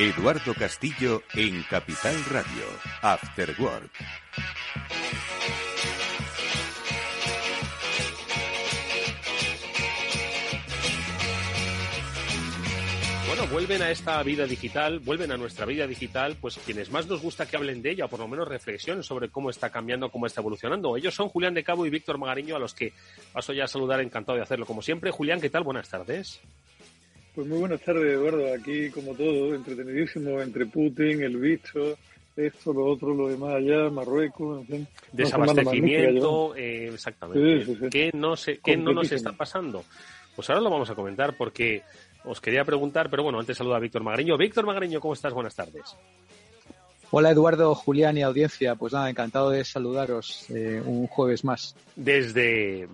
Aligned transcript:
Eduardo 0.00 0.54
Castillo 0.54 1.24
en 1.34 1.62
Capital 1.64 2.14
Radio, 2.30 2.64
After 3.02 3.54
Work. 3.58 3.90
Bueno, 13.26 13.46
vuelven 13.52 13.82
a 13.82 13.90
esta 13.90 14.22
vida 14.22 14.46
digital, 14.46 15.00
vuelven 15.00 15.32
a 15.32 15.36
nuestra 15.36 15.66
vida 15.66 15.86
digital, 15.86 16.34
pues 16.40 16.58
quienes 16.64 16.90
más 16.90 17.06
nos 17.06 17.20
gusta 17.20 17.44
que 17.44 17.58
hablen 17.58 17.82
de 17.82 17.90
ella, 17.90 18.06
o 18.06 18.08
por 18.08 18.20
lo 18.20 18.28
menos 18.28 18.48
reflexionen 18.48 19.02
sobre 19.02 19.28
cómo 19.28 19.50
está 19.50 19.68
cambiando, 19.68 20.10
cómo 20.10 20.24
está 20.24 20.40
evolucionando. 20.40 20.96
Ellos 20.96 21.14
son 21.14 21.28
Julián 21.28 21.52
de 21.52 21.62
Cabo 21.62 21.84
y 21.84 21.90
Víctor 21.90 22.16
Magariño, 22.16 22.56
a 22.56 22.58
los 22.58 22.72
que 22.72 22.94
paso 23.34 23.52
ya 23.52 23.64
a 23.64 23.68
saludar, 23.68 24.00
encantado 24.00 24.36
de 24.36 24.44
hacerlo 24.44 24.64
como 24.64 24.80
siempre. 24.80 25.10
Julián, 25.10 25.42
¿qué 25.42 25.50
tal? 25.50 25.62
Buenas 25.62 25.90
tardes. 25.90 26.40
Pues 27.34 27.46
muy 27.46 27.58
buenas 27.58 27.80
tardes, 27.80 28.12
Eduardo. 28.12 28.52
Aquí, 28.52 28.90
como 28.90 29.14
todo, 29.14 29.54
entretenidísimo 29.54 30.40
entre 30.40 30.66
Putin, 30.66 31.22
el 31.22 31.36
bicho, 31.36 31.96
esto, 32.36 32.72
lo 32.72 32.86
otro, 32.86 33.14
lo 33.14 33.28
demás 33.28 33.54
allá, 33.54 33.88
Marruecos, 33.88 34.60
en 34.60 34.66
fin. 34.66 34.88
Desabastecimiento, 35.12 36.56
eh, 36.56 36.90
exactamente. 36.92 37.88
¿Qué, 37.90 38.10
no, 38.14 38.36
se, 38.36 38.58
¿Qué 38.58 38.76
no 38.76 38.92
nos 38.92 39.12
está 39.12 39.32
pasando? 39.32 39.84
Pues 40.34 40.48
ahora 40.50 40.62
lo 40.62 40.70
vamos 40.70 40.90
a 40.90 40.94
comentar 40.94 41.36
porque 41.36 41.82
os 42.24 42.40
quería 42.40 42.64
preguntar, 42.64 43.10
pero 43.10 43.22
bueno, 43.22 43.38
antes 43.38 43.56
saluda 43.56 43.76
a 43.76 43.80
Víctor 43.80 44.02
Magariño. 44.02 44.36
Víctor 44.36 44.66
Magariño, 44.66 45.00
¿cómo 45.00 45.14
estás? 45.14 45.32
Buenas 45.32 45.54
tardes. 45.54 45.96
Hola 47.12 47.30
Eduardo, 47.30 47.74
Julián 47.74 48.16
y 48.18 48.22
audiencia. 48.22 48.76
Pues 48.76 48.92
nada, 48.92 49.10
encantado 49.10 49.50
de 49.50 49.64
saludaros 49.64 50.48
eh, 50.50 50.80
un 50.84 51.08
jueves 51.08 51.44
más. 51.44 51.74
Desde 51.96 52.88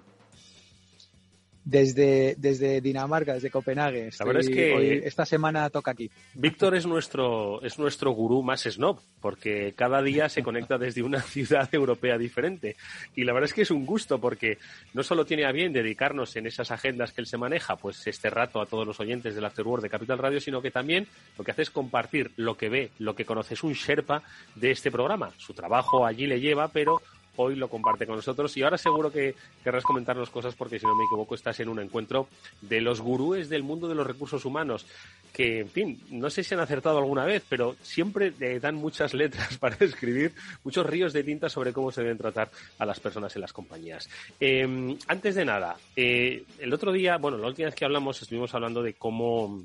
desde, 1.67 2.37
desde 2.39 2.81
Dinamarca, 2.81 3.35
desde 3.35 3.51
Copenhague. 3.51 4.11
la 4.19 4.25
verdad 4.25 4.43
es 4.43 4.49
que 4.49 4.99
esta 5.05 5.27
semana 5.27 5.69
toca 5.69 5.91
aquí. 5.91 6.09
Víctor 6.35 6.77
es 6.77 6.87
nuestro, 6.87 7.61
es 7.61 7.77
nuestro 7.77 8.13
gurú 8.13 8.41
más 8.45 8.63
snob, 8.63 9.01
porque 9.21 9.75
cada 9.77 10.01
día 10.01 10.29
se 10.29 10.45
conecta 10.45 10.79
desde 10.79 11.03
una 11.03 11.21
ciudad 11.23 11.69
europea 11.73 12.17
diferente. 12.17 12.77
Y 13.17 13.25
la 13.25 13.33
verdad 13.33 13.49
es 13.49 13.55
que 13.55 13.63
es 13.63 13.73
un 13.73 13.85
gusto, 13.85 14.21
porque 14.21 14.59
no 14.95 15.03
solo 15.03 15.27
tiene 15.27 15.45
a 15.45 15.51
bien 15.51 15.73
dedicarnos 15.73 16.37
en 16.37 16.47
esas 16.47 16.71
agendas 16.71 17.13
que 17.13 17.21
él 17.21 17.27
se 17.27 17.37
maneja, 17.37 17.75
pues 17.75 18.07
este 18.07 18.31
rato 18.31 18.61
a 18.61 18.67
todos 18.67 18.87
los 18.87 19.01
oyentes 19.01 19.35
del 19.35 19.45
Afterword 19.45 19.83
de 19.83 19.91
Capital 19.91 20.19
Radio, 20.19 20.41
sino 20.41 20.63
que 20.63 20.71
también 20.71 21.09
lo 21.37 21.43
que 21.43 21.51
hace 21.51 21.63
es 21.63 21.71
compartir 21.71 22.31
lo 22.37 22.57
que 22.57 22.69
ve, 22.69 22.91
lo 23.01 23.17
que 23.17 23.25
conoce. 23.25 23.55
Es 23.55 23.65
un 23.65 23.73
Sherpa 23.73 24.23
de 24.55 24.71
este 24.71 24.93
programa. 24.93 25.33
Su 25.37 25.53
trabajo 25.53 26.07
allí 26.07 26.29
le 26.29 26.41
lleva, 26.41 26.69
pero 26.69 27.03
hoy 27.37 27.57
lo 27.57 27.69
comparte 27.69 28.07
con 28.07 28.17
nosotros 28.17 28.57
y 28.57 28.63
ahora 28.63 28.79
seguro 28.79 29.11
que 29.11 29.35
querrás 29.63 29.85
comentarnos 29.85 30.31
cosas 30.31 30.55
porque 30.55 30.79
si 30.79 30.87
no 30.87 30.95
me 30.95 31.05
equivoco 31.05 31.35
estás 31.35 31.61
en 31.61 31.69
un 31.69 31.81
encuentro 31.81 32.29
de 32.61 32.81
los 32.81 33.01
gurúes 33.01 33.49
del 33.49 33.63
mundo 33.63 33.89
de 33.89 33.95
los 33.95 34.07
recursos 34.07 34.45
humanos 34.45 34.87
que, 35.37 35.61
en 35.61 35.69
fin, 35.69 36.01
no 36.11 36.31
sé 36.31 36.43
si 36.43 36.55
han 36.55 36.61
acertado 36.61 36.97
alguna 36.97 37.27
vez, 37.27 37.45
pero 37.47 37.77
siempre 37.83 38.33
le 38.39 38.59
dan 38.59 38.75
muchas 38.75 39.13
letras 39.13 39.59
para 39.61 39.77
escribir, 39.81 40.33
muchos 40.65 40.87
ríos 40.87 41.13
de 41.13 41.25
tinta 41.25 41.51
sobre 41.51 41.75
cómo 41.75 41.93
se 41.93 42.03
deben 42.03 42.17
tratar 42.17 42.51
a 42.79 42.87
las 42.87 43.01
personas 43.01 43.35
en 43.37 43.43
las 43.43 43.53
compañías. 43.53 44.09
Em, 44.41 44.97
antes 45.09 45.35
de 45.35 45.45
nada, 45.45 45.77
eh, 45.95 46.45
el 46.59 46.73
otro 46.73 46.91
día, 46.91 47.19
bueno, 47.19 47.37
la 47.37 47.49
última 47.49 47.67
vez 47.67 47.75
que 47.75 47.85
hablamos 47.85 48.23
estuvimos 48.23 48.55
hablando 48.55 48.83
de 48.83 48.95
cómo, 48.95 49.63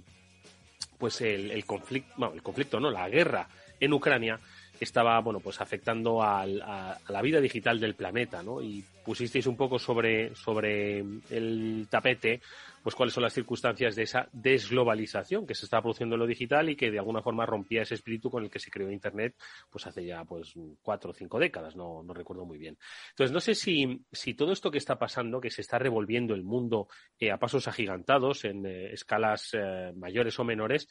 pues 0.97 1.21
el, 1.21 1.63
conflicto, 1.65 2.13
bueno, 2.17 2.33
el 2.33 2.43
conflicto, 2.43 2.79
no, 2.79 2.91
la 2.91 3.07
guerra 3.07 3.47
en 3.79 3.93
Ucrania 3.93 4.39
estaba 4.81 5.19
bueno 5.21 5.39
pues 5.39 5.61
afectando 5.61 6.23
a, 6.23 6.43
la 6.45 7.21
vida 7.21 7.39
digital 7.39 7.79
del 7.79 7.93
planeta 7.93 8.41
¿no? 8.41 8.61
y 8.63 8.83
pusisteis 9.05 9.45
un 9.45 9.55
poco 9.55 9.77
sobre 9.77 10.33
sobre 10.35 10.99
el 11.29 11.87
tapete 11.87 12.41
pues 12.81 12.95
cuáles 12.95 13.13
son 13.13 13.21
las 13.21 13.33
circunstancias 13.33 13.95
de 13.95 14.03
esa 14.03 14.27
desglobalización 14.31 15.45
que 15.45 15.53
se 15.53 15.65
está 15.65 15.81
produciendo 15.81 16.15
en 16.15 16.21
lo 16.21 16.25
digital 16.25 16.67
y 16.69 16.75
que 16.75 16.89
de 16.89 16.97
alguna 16.97 17.21
forma 17.21 17.45
rompía 17.45 17.83
ese 17.83 17.93
espíritu 17.93 18.31
con 18.31 18.43
el 18.43 18.49
que 18.49 18.57
se 18.57 18.71
creó 18.71 18.89
internet 18.89 19.35
pues 19.69 19.85
hace 19.85 20.03
ya 20.03 20.25
pues 20.25 20.53
cuatro 20.81 21.11
o 21.11 21.13
cinco 21.13 21.37
décadas 21.37 21.75
no, 21.75 22.01
no 22.01 22.13
recuerdo 22.15 22.43
muy 22.45 22.57
bien 22.57 22.75
entonces 23.11 23.31
no 23.31 23.39
sé 23.39 23.53
si, 23.53 24.03
si 24.11 24.33
todo 24.33 24.51
esto 24.51 24.71
que 24.71 24.79
está 24.79 24.97
pasando 24.97 25.39
que 25.39 25.51
se 25.51 25.61
está 25.61 25.77
revolviendo 25.77 26.33
el 26.33 26.43
mundo 26.43 26.87
eh, 27.19 27.29
a 27.29 27.37
pasos 27.37 27.67
agigantados 27.67 28.45
en 28.45 28.65
eh, 28.65 28.93
escalas 28.93 29.51
eh, 29.53 29.93
mayores 29.95 30.39
o 30.39 30.43
menores 30.43 30.87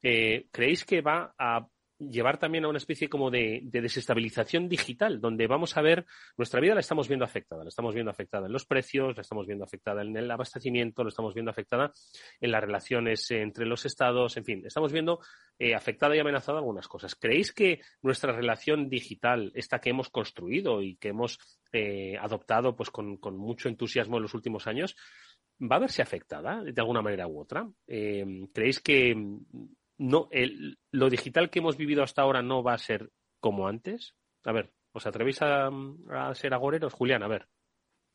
creéis 0.00 0.84
que 0.84 1.02
va 1.02 1.34
a 1.38 1.66
llevar 1.98 2.38
también 2.38 2.64
a 2.64 2.68
una 2.68 2.78
especie 2.78 3.08
como 3.08 3.30
de, 3.30 3.60
desestabilización 3.64 4.68
digital, 4.68 5.20
donde 5.20 5.46
vamos 5.46 5.76
a 5.76 5.82
ver, 5.82 6.06
nuestra 6.36 6.60
vida 6.60 6.74
la 6.74 6.80
estamos 6.80 7.08
viendo 7.08 7.24
afectada, 7.24 7.64
la 7.64 7.68
estamos 7.68 7.94
viendo 7.94 8.10
afectada 8.10 8.46
en 8.46 8.52
los 8.52 8.66
precios, 8.66 9.16
la 9.16 9.22
estamos 9.22 9.46
viendo 9.46 9.64
afectada 9.64 10.02
en 10.02 10.16
el 10.16 10.30
abastecimiento, 10.30 11.02
la 11.02 11.08
estamos 11.08 11.34
viendo 11.34 11.50
afectada 11.50 11.92
en 12.40 12.50
las 12.52 12.62
relaciones 12.62 13.30
entre 13.30 13.66
los 13.66 13.84
estados, 13.84 14.36
en 14.36 14.44
fin, 14.44 14.62
estamos 14.64 14.92
viendo 14.92 15.20
eh, 15.58 15.74
afectada 15.74 16.14
y 16.14 16.20
amenazada 16.20 16.58
algunas 16.58 16.88
cosas. 16.88 17.14
¿Creéis 17.14 17.52
que 17.52 17.80
nuestra 18.02 18.32
relación 18.32 18.88
digital, 18.88 19.50
esta 19.54 19.80
que 19.80 19.90
hemos 19.90 20.08
construido 20.08 20.82
y 20.82 20.96
que 20.96 21.08
hemos 21.08 21.38
eh, 21.72 22.16
adoptado 22.20 22.76
pues 22.76 22.90
con, 22.90 23.18
mucho 23.36 23.68
entusiasmo 23.68 24.16
en 24.16 24.22
los 24.22 24.34
últimos 24.34 24.66
años, 24.66 24.96
va 25.60 25.76
a 25.76 25.80
verse 25.80 26.02
afectada 26.02 26.62
de 26.62 26.80
alguna 26.80 27.02
manera 27.02 27.26
u 27.26 27.40
otra? 27.40 27.68
Eh, 27.86 28.24
¿Creéis 28.52 28.80
que 28.80 29.16
no, 29.98 30.28
el, 30.30 30.78
lo 30.92 31.10
digital 31.10 31.50
que 31.50 31.58
hemos 31.58 31.76
vivido 31.76 32.02
hasta 32.02 32.22
ahora 32.22 32.42
no 32.42 32.62
va 32.62 32.74
a 32.74 32.78
ser 32.78 33.10
como 33.40 33.66
antes. 33.66 34.14
A 34.44 34.52
ver, 34.52 34.70
¿os 34.92 35.06
atrevéis 35.06 35.42
a, 35.42 35.70
ser 36.34 36.54
agoreros? 36.54 36.94
Julián, 36.94 37.22
a 37.22 37.28
ver. 37.28 37.46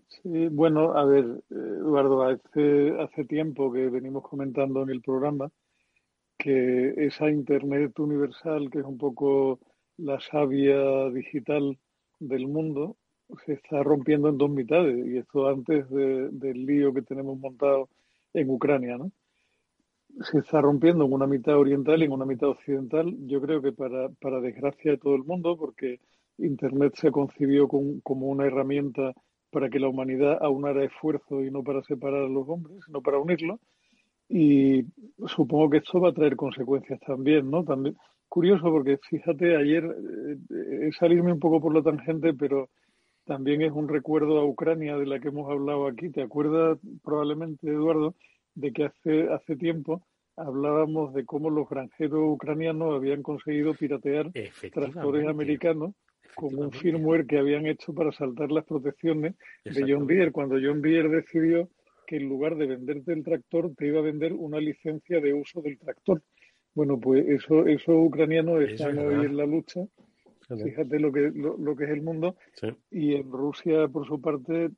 Sí, 0.08 0.48
bueno, 0.48 0.96
a 0.96 1.06
ver, 1.06 1.26
Eduardo, 1.50 2.24
hace, 2.24 2.94
hace 3.00 3.26
tiempo 3.26 3.72
que 3.72 3.90
venimos 3.90 4.24
comentando 4.24 4.84
en 4.84 4.90
el 4.90 5.02
programa 5.02 5.50
que 6.38 6.94
esa 6.98 7.30
Internet 7.30 7.98
universal, 8.00 8.70
que 8.70 8.80
es 8.80 8.86
un 8.86 8.98
poco 8.98 9.60
la 9.98 10.20
savia 10.20 11.10
digital 11.10 11.78
del 12.20 12.48
mundo, 12.48 12.98
se 13.46 13.54
está 13.54 13.82
rompiendo 13.84 14.30
en 14.30 14.38
dos 14.38 14.50
mitades. 14.50 15.06
Y 15.08 15.18
esto 15.18 15.48
antes 15.48 15.90
del 15.90 16.66
lío 16.66 16.94
que 16.94 17.02
tenemos 17.02 17.38
montado 17.38 17.90
en 18.34 18.50
Ucrania, 18.50 18.98
¿no? 18.98 19.12
Se 20.22 20.40
está 20.40 20.62
rompiendo 20.62 21.06
en 21.06 21.14
una 21.14 21.28
mitad 21.28 21.58
oriental 21.58 22.02
y 22.02 22.06
en 22.06 22.12
una 22.12 22.26
mitad 22.26 22.50
occidental. 22.50 23.16
Yo 23.28 23.42
creo 23.42 23.62
que 23.62 23.72
para, 23.72 24.10
para 24.22 24.40
desgracia 24.42 24.92
de 24.92 24.98
todo 24.98 25.16
el 25.16 25.24
mundo, 25.24 25.58
porque 25.58 26.00
Internet 26.38 26.94
se 26.96 27.12
concibió 27.12 27.68
como 27.68 28.28
una 28.28 28.46
herramienta 28.46 29.14
para 29.52 29.70
que 29.70 29.80
la 29.80 29.88
humanidad 29.88 30.38
aunara 30.42 30.84
esfuerzo 30.84 31.44
y 31.44 31.52
no 31.52 31.64
para 31.64 31.84
separar 31.84 32.24
a 32.24 32.30
los 32.30 32.48
hombres, 32.50 32.78
sino 32.86 33.02
para 33.02 33.20
unirlos. 33.20 33.60
Y 34.30 34.86
supongo 35.28 35.70
que 35.70 35.78
esto 35.78 36.02
va 36.02 36.10
a 36.10 36.14
traer 36.14 36.36
consecuencias 36.36 37.00
también, 37.02 37.50
¿no? 37.52 37.64
También 37.64 37.96
curioso 38.28 38.64
porque 38.64 38.98
fíjate, 38.98 39.56
ayer 39.56 39.84
eh, 39.86 40.90
salirme 40.98 41.32
un 41.32 41.40
poco 41.40 41.62
por 41.62 41.74
la 41.76 41.84
tangente, 41.84 42.34
pero 42.34 42.70
también 43.26 43.62
es 43.62 43.72
un 43.72 43.88
recuerdo 43.88 44.40
a 44.40 44.46
Ucrania 44.46 44.98
de 44.98 45.06
la 45.06 45.20
que 45.20 45.28
hemos 45.28 45.50
hablado 45.52 45.88
aquí. 45.88 46.10
¿Te 46.10 46.24
acuerdas 46.24 46.80
probablemente, 47.04 47.68
Eduardo? 47.70 48.16
De 48.56 48.72
que 48.72 48.86
hace, 48.86 49.32
hace 49.32 49.56
tiempo 49.56 50.06
hablábamos 50.36 51.14
de 51.14 51.26
cómo 51.26 51.50
los 51.50 51.70
granjeros 51.70 52.22
ucranianos 52.24 52.96
habían 52.96 53.22
conseguido 53.22 53.74
piratear 53.74 54.32
tractores 54.72 55.28
americanos 55.28 55.94
con 56.36 56.56
un 56.56 56.72
firmware 56.72 57.28
que 57.28 57.38
habían 57.38 57.68
hecho 57.68 57.94
para 57.94 58.12
saltar 58.12 58.52
las 58.52 58.66
protecciones 58.66 59.36
de 59.64 59.86
John 59.88 60.08
Deere, 60.08 60.32
cuando 60.32 60.56
John 60.56 60.82
Deere 60.82 61.10
decidió 61.10 61.70
que 62.08 62.18
en 62.18 62.28
lugar 62.28 62.56
de 62.56 62.66
venderte 62.68 63.14
el 63.14 63.24
tractor 63.24 63.74
te 63.76 63.88
iba 63.88 64.00
a 64.00 64.04
vender 64.04 64.34
una 64.34 64.60
licencia 64.60 65.20
de 65.22 65.34
uso 65.34 65.62
del 65.62 65.78
tractor. 65.78 66.22
Bueno, 66.74 67.00
pues 67.00 67.28
eso, 67.28 67.68
esos 67.68 67.96
ucranianos 67.96 68.64
están 68.64 68.98
hoy 68.98 69.26
en 69.26 69.38
la 69.38 69.46
lucha 69.46 69.82
Fíjate 70.48 71.00
lo 71.00 71.12
que, 71.12 71.32
lo, 71.34 71.76
que 71.76 71.86
es 71.86 71.90
el 71.90 72.02
mundo. 72.02 72.36
Y 72.92 73.16
en 73.16 73.32
Rusia, 73.32 73.88
por 73.88 74.06
su 74.06 74.20
parte, 74.22 74.70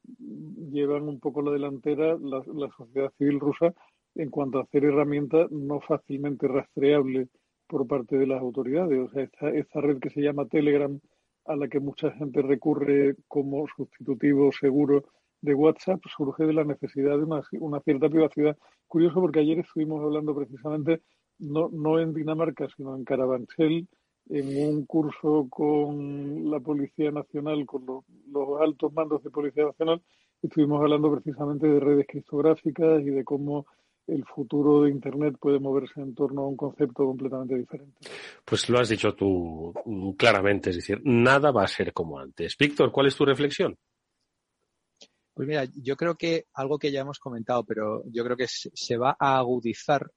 llevan 0.71 1.03
un 1.03 1.19
poco 1.19 1.41
la 1.41 1.51
delantera 1.51 2.17
la, 2.19 2.43
sociedad 2.77 3.11
civil 3.17 3.39
rusa 3.39 3.73
en 4.15 4.29
cuanto 4.29 4.59
a 4.59 4.63
hacer 4.63 4.85
herramientas 4.85 5.51
no 5.51 5.81
fácilmente 5.81 6.47
rastreables 6.47 7.29
por 7.67 7.87
parte 7.87 8.17
de 8.17 8.27
las 8.27 8.41
autoridades. 8.41 8.99
O 8.99 9.09
sea, 9.09 9.23
esta, 9.23 9.49
esta 9.49 9.81
red 9.81 9.99
que 9.99 10.09
se 10.09 10.21
llama 10.21 10.47
Telegram, 10.47 10.99
a 11.45 11.55
la 11.55 11.67
que 11.67 11.79
mucha 11.79 12.11
gente 12.11 12.41
recurre 12.41 13.15
como 13.27 13.67
sustitutivo 13.75 14.51
seguro 14.51 15.05
de 15.41 15.53
WhatsApp, 15.53 16.01
surge 16.15 16.45
de 16.45 16.53
la 16.53 16.63
necesidad 16.63 17.17
de 17.17 17.23
una, 17.23 17.41
una 17.59 17.79
cierta 17.81 18.09
privacidad. 18.09 18.57
Curioso 18.87 19.19
porque 19.21 19.39
ayer 19.39 19.59
estuvimos 19.59 20.01
hablando 20.01 20.35
precisamente, 20.35 21.01
no, 21.39 21.69
no 21.71 21.99
en 21.99 22.13
Dinamarca, 22.13 22.67
sino 22.75 22.95
en 22.95 23.03
Carabanchel, 23.03 23.87
en 24.29 24.57
un 24.57 24.85
curso 24.85 25.47
con 25.49 26.49
la 26.49 26.59
Policía 26.59 27.11
Nacional, 27.11 27.65
con 27.65 27.85
los, 27.85 28.61
altos 28.61 28.91
mandos 28.93 29.23
de 29.23 29.29
Policía 29.29 29.65
Nacional, 29.65 30.01
estuvimos 30.41 30.81
hablando 30.81 31.11
precisamente 31.11 31.67
de 31.67 31.79
redes 31.79 32.07
criptográficas 32.07 33.01
y 33.01 33.11
de 33.11 33.23
cómo 33.23 33.65
el 34.07 34.23
futuro 34.25 34.83
de 34.83 34.91
Internet 34.91 35.35
puede 35.39 35.59
moverse 35.59 35.99
en 35.99 36.13
torno 36.13 36.41
a 36.41 36.47
un 36.47 36.55
concepto 36.55 37.05
completamente 37.05 37.55
diferente. 37.55 37.97
Pues 38.43 38.69
lo 38.69 38.79
has 38.79 38.89
dicho 38.89 39.15
tú 39.15 39.73
claramente, 40.17 40.69
es 40.69 40.75
decir, 40.75 41.01
nada 41.03 41.51
va 41.51 41.63
a 41.63 41.67
ser 41.67 41.91
como 41.91 42.19
antes. 42.19 42.55
Víctor, 42.57 42.91
¿cuál 42.91 43.07
es 43.07 43.15
tu 43.15 43.25
reflexión? 43.25 43.75
Pues 45.33 45.47
mira, 45.47 45.65
yo 45.75 45.97
creo 45.97 46.15
que 46.15 46.45
algo 46.53 46.79
que 46.79 46.91
ya 46.91 47.01
hemos 47.01 47.19
comentado, 47.19 47.63
pero 47.65 48.03
yo 48.05 48.23
creo 48.23 48.37
que 48.37 48.47
se 48.47 48.97
va 48.97 49.17
a 49.19 49.37
agudizar 49.37 50.09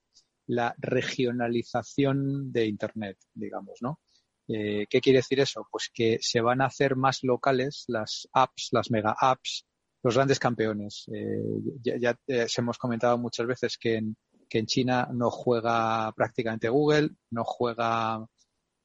la 0.49 0.73
regionalización 0.79 2.51
de 2.51 2.65
Internet, 2.65 3.17
digamos, 3.33 3.77
¿no? 3.81 3.99
Eh, 4.47 4.87
¿Qué 4.89 4.99
quiere 4.99 5.19
decir 5.19 5.39
eso? 5.39 5.67
Pues 5.69 5.91
que 5.93 6.17
se 6.21 6.41
van 6.41 6.61
a 6.61 6.65
hacer 6.65 6.95
más 6.95 7.23
locales 7.23 7.85
las 7.87 8.27
apps, 8.33 8.69
las 8.71 8.89
mega 8.89 9.15
apps, 9.19 9.65
los 10.01 10.15
grandes 10.15 10.39
campeones. 10.39 11.05
Eh, 11.13 11.43
ya, 11.83 11.97
ya 11.97 12.15
eh, 12.25 12.47
hemos 12.57 12.79
comentado 12.79 13.19
muchas 13.19 13.45
veces 13.45 13.77
que 13.77 13.97
en, 13.97 14.17
que 14.49 14.57
en 14.57 14.65
China 14.65 15.07
no 15.13 15.29
juega 15.29 16.11
prácticamente 16.13 16.67
Google, 16.67 17.11
no 17.29 17.43
juega 17.43 18.25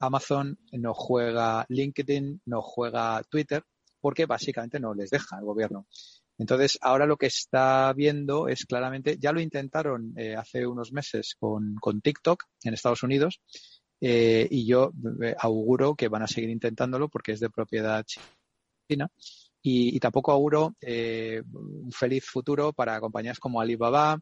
Amazon, 0.00 0.58
no 0.72 0.92
juega 0.92 1.64
LinkedIn, 1.70 2.42
no 2.44 2.60
juega 2.60 3.22
Twitter, 3.30 3.64
porque 4.02 4.26
básicamente 4.26 4.78
no 4.78 4.92
les 4.92 5.08
deja 5.08 5.38
el 5.38 5.46
gobierno. 5.46 5.86
Entonces, 6.38 6.78
ahora 6.80 7.06
lo 7.06 7.16
que 7.16 7.26
está 7.26 7.92
viendo 7.92 8.48
es 8.48 8.66
claramente, 8.66 9.18
ya 9.18 9.32
lo 9.32 9.40
intentaron 9.40 10.12
eh, 10.16 10.34
hace 10.34 10.66
unos 10.66 10.92
meses 10.92 11.36
con, 11.38 11.76
con, 11.76 12.00
TikTok 12.00 12.44
en 12.64 12.74
Estados 12.74 13.04
Unidos, 13.04 13.40
eh, 14.06 14.46
y 14.50 14.66
yo 14.66 14.92
eh, 15.22 15.34
auguro 15.38 15.94
que 15.94 16.08
van 16.08 16.22
a 16.22 16.26
seguir 16.26 16.50
intentándolo 16.50 17.08
porque 17.08 17.32
es 17.32 17.40
de 17.40 17.48
propiedad 17.48 18.04
china. 18.86 19.08
Y, 19.62 19.98
tampoco 19.98 20.30
auguro 20.32 20.74
eh, 20.82 21.42
un 21.54 21.90
feliz 21.90 22.26
futuro 22.26 22.74
para 22.74 23.00
compañías 23.00 23.38
como 23.38 23.62
Alibaba, 23.62 24.20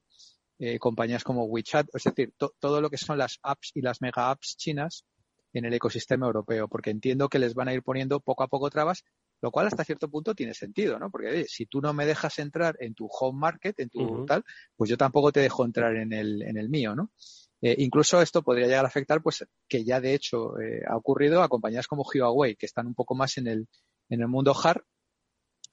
compañías 0.79 1.25
como 1.25 1.47
WeChat, 1.47 1.89
es 1.93 2.05
decir, 2.05 2.33
to, 2.37 2.55
todo 2.61 2.81
lo 2.81 2.89
que 2.89 2.97
son 2.97 3.19
las 3.19 3.41
apps 3.43 3.73
y 3.75 3.81
las 3.81 4.01
mega 4.01 4.31
apps 4.31 4.57
chinas 4.57 5.05
en 5.53 5.65
el 5.65 5.75
ecosistema 5.75 6.27
europeo, 6.27 6.69
porque 6.69 6.91
entiendo 6.91 7.29
que 7.29 7.41
les 7.41 7.55
van 7.55 7.67
a 7.67 7.75
ir 7.75 7.83
poniendo 7.83 8.21
poco 8.21 8.45
a 8.45 8.47
poco 8.47 8.71
trabas 8.71 9.03
lo 9.43 9.51
cual 9.51 9.67
hasta 9.67 9.85
cierto 9.85 10.09
punto 10.09 10.35
tiene 10.35 10.55
sentido, 10.55 10.99
¿no? 10.99 11.11
Porque 11.11 11.29
oye, 11.29 11.45
si 11.49 11.67
tú 11.67 11.81
no 11.81 11.93
me 11.93 12.07
dejas 12.07 12.39
entrar 12.39 12.77
en 12.79 12.95
tu 12.95 13.09
home 13.11 13.39
market, 13.39 13.79
en 13.81 13.91
tu 13.91 14.01
uh 14.01 14.19
-huh. 14.21 14.27
tal, 14.27 14.45
pues 14.77 14.89
yo 14.89 14.97
tampoco 14.97 15.33
te 15.33 15.41
dejo 15.41 15.65
entrar 15.65 15.97
en 15.97 16.13
el, 16.13 16.43
en 16.43 16.57
el 16.57 16.69
mío, 16.69 16.95
¿no? 16.95 17.11
Eh, 17.61 17.75
incluso 17.79 18.23
esto 18.23 18.43
podría 18.43 18.67
llegar 18.67 18.85
a 18.85 18.89
afectar, 18.89 19.21
pues, 19.21 19.45
que 19.69 19.85
ya 19.85 20.01
de 20.01 20.15
hecho 20.15 20.59
eh, 20.61 20.83
ha 20.89 20.97
ocurrido 20.97 21.43
a 21.43 21.49
compañías 21.49 21.89
como 21.89 22.05
Huawei, 22.05 22.55
que 22.55 22.67
están 22.67 22.87
un 22.87 22.95
poco 22.95 23.17
más 23.17 23.37
en 23.37 23.49
el, 23.49 23.69
en 24.09 24.21
el 24.21 24.29
mundo 24.29 24.55
hard, 24.55 24.83